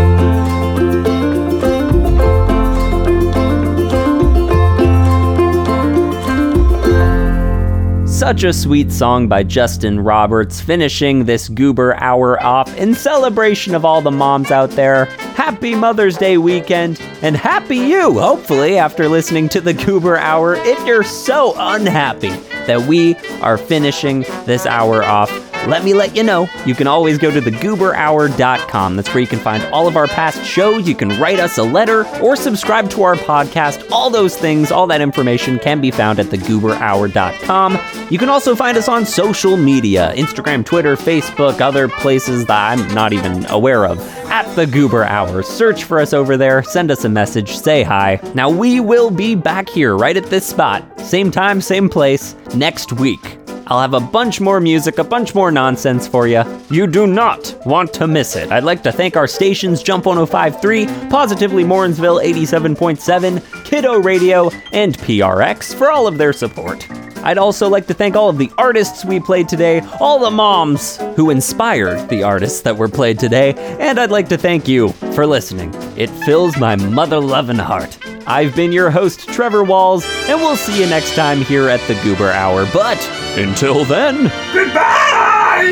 Such 8.06 8.44
a 8.44 8.52
sweet 8.54 8.90
song 8.90 9.28
by 9.28 9.42
Justin 9.42 10.00
Roberts, 10.00 10.58
finishing 10.58 11.26
this 11.26 11.50
Goober 11.50 11.96
Hour 11.96 12.42
off 12.42 12.74
in 12.78 12.94
celebration 12.94 13.74
of 13.74 13.84
all 13.84 14.00
the 14.00 14.10
moms 14.10 14.50
out 14.50 14.70
there. 14.70 15.06
Happy 15.44 15.74
Mother's 15.74 16.16
Day 16.16 16.38
weekend, 16.38 17.00
and 17.20 17.36
happy 17.36 17.76
you, 17.76 18.20
hopefully, 18.20 18.78
after 18.78 19.08
listening 19.08 19.48
to 19.48 19.60
the 19.60 19.74
Goober 19.74 20.16
Hour. 20.16 20.54
If 20.54 20.86
you're 20.86 21.02
so 21.02 21.52
unhappy 21.56 22.30
that 22.68 22.82
we 22.82 23.16
are 23.40 23.58
finishing 23.58 24.20
this 24.46 24.66
hour 24.66 25.02
off, 25.02 25.30
let 25.68 25.84
me 25.84 25.94
let 25.94 26.16
you 26.16 26.22
know. 26.22 26.48
You 26.66 26.74
can 26.74 26.86
always 26.86 27.18
go 27.18 27.30
to 27.30 27.40
thegooberhour.com. 27.40 28.96
That's 28.96 29.08
where 29.08 29.20
you 29.20 29.26
can 29.26 29.38
find 29.38 29.62
all 29.72 29.86
of 29.86 29.96
our 29.96 30.06
past 30.06 30.44
shows. 30.44 30.88
You 30.88 30.94
can 30.94 31.08
write 31.20 31.38
us 31.40 31.58
a 31.58 31.62
letter 31.62 32.06
or 32.20 32.36
subscribe 32.36 32.90
to 32.90 33.02
our 33.02 33.14
podcast. 33.16 33.90
All 33.90 34.10
those 34.10 34.36
things, 34.36 34.70
all 34.72 34.86
that 34.88 35.00
information 35.00 35.58
can 35.58 35.80
be 35.80 35.90
found 35.90 36.18
at 36.18 36.26
thegooberhour.com. 36.26 37.78
You 38.10 38.18
can 38.18 38.28
also 38.28 38.54
find 38.54 38.76
us 38.76 38.88
on 38.88 39.06
social 39.06 39.56
media 39.56 40.12
Instagram, 40.16 40.64
Twitter, 40.64 40.96
Facebook, 40.96 41.60
other 41.60 41.88
places 41.88 42.46
that 42.46 42.78
I'm 42.78 42.94
not 42.94 43.12
even 43.12 43.46
aware 43.46 43.86
of. 43.86 43.98
At 44.26 44.54
the 44.56 44.66
Goober 44.66 45.04
Hour. 45.04 45.42
Search 45.42 45.84
for 45.84 46.00
us 46.00 46.12
over 46.12 46.36
there, 46.36 46.62
send 46.62 46.90
us 46.90 47.04
a 47.04 47.08
message, 47.08 47.56
say 47.56 47.82
hi. 47.82 48.18
Now, 48.34 48.48
we 48.50 48.80
will 48.80 49.10
be 49.10 49.34
back 49.34 49.68
here 49.68 49.96
right 49.96 50.16
at 50.16 50.26
this 50.26 50.46
spot, 50.46 51.00
same 51.00 51.30
time, 51.30 51.60
same 51.60 51.88
place, 51.88 52.34
next 52.54 52.92
week. 52.92 53.38
I'll 53.72 53.80
have 53.80 53.94
a 53.94 54.00
bunch 54.00 54.38
more 54.38 54.60
music, 54.60 54.98
a 54.98 55.04
bunch 55.04 55.34
more 55.34 55.50
nonsense 55.50 56.06
for 56.06 56.28
you. 56.28 56.44
You 56.70 56.86
do 56.86 57.06
not 57.06 57.56
want 57.64 57.94
to 57.94 58.06
miss 58.06 58.36
it. 58.36 58.52
I'd 58.52 58.64
like 58.64 58.82
to 58.82 58.92
thank 58.92 59.16
our 59.16 59.26
stations 59.26 59.82
Jump 59.82 60.04
1053, 60.04 61.08
Positively 61.08 61.64
Morrinsville 61.64 62.18
87.7, 62.18 63.64
Kiddo 63.64 63.94
Radio, 63.94 64.50
and 64.74 64.98
PRX 64.98 65.74
for 65.74 65.90
all 65.90 66.06
of 66.06 66.18
their 66.18 66.34
support. 66.34 66.86
I'd 67.24 67.38
also 67.38 67.66
like 67.66 67.86
to 67.86 67.94
thank 67.94 68.14
all 68.14 68.28
of 68.28 68.36
the 68.36 68.52
artists 68.58 69.06
we 69.06 69.18
played 69.18 69.48
today, 69.48 69.80
all 70.00 70.18
the 70.18 70.30
moms 70.30 70.98
who 71.16 71.30
inspired 71.30 72.10
the 72.10 72.24
artists 72.24 72.60
that 72.60 72.76
were 72.76 72.90
played 72.90 73.18
today, 73.18 73.54
and 73.80 73.98
I'd 73.98 74.10
like 74.10 74.28
to 74.28 74.36
thank 74.36 74.68
you 74.68 74.90
for 75.14 75.26
listening. 75.26 75.72
It 75.96 76.10
fills 76.26 76.58
my 76.58 76.76
mother 76.76 77.20
loving 77.20 77.56
heart. 77.56 77.96
I've 78.26 78.54
been 78.54 78.72
your 78.72 78.90
host, 78.90 79.28
Trevor 79.28 79.64
Walls, 79.64 80.04
and 80.28 80.40
we'll 80.40 80.56
see 80.56 80.80
you 80.80 80.88
next 80.88 81.14
time 81.14 81.42
here 81.42 81.68
at 81.68 81.80
the 81.88 81.94
Goober 82.02 82.30
Hour. 82.30 82.66
But 82.72 83.00
until 83.36 83.84
then, 83.84 84.30
goodbye! 84.52 85.70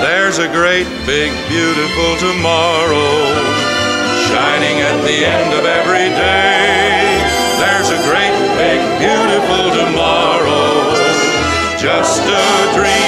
There's 0.00 0.38
a 0.38 0.48
great, 0.48 0.86
big, 1.06 1.30
beautiful 1.48 2.16
tomorrow 2.16 3.34
shining 4.30 4.80
at 4.80 5.02
the 5.02 5.26
end 5.26 5.52
of 5.52 5.64
every 5.66 6.08
day. 6.14 7.18
There's 7.58 7.90
a 7.90 8.00
great, 8.08 8.32
big, 8.56 8.80
beautiful 9.02 9.70
tomorrow, 9.74 10.94
just 11.78 12.22
a 12.22 12.74
dream. 12.74 12.99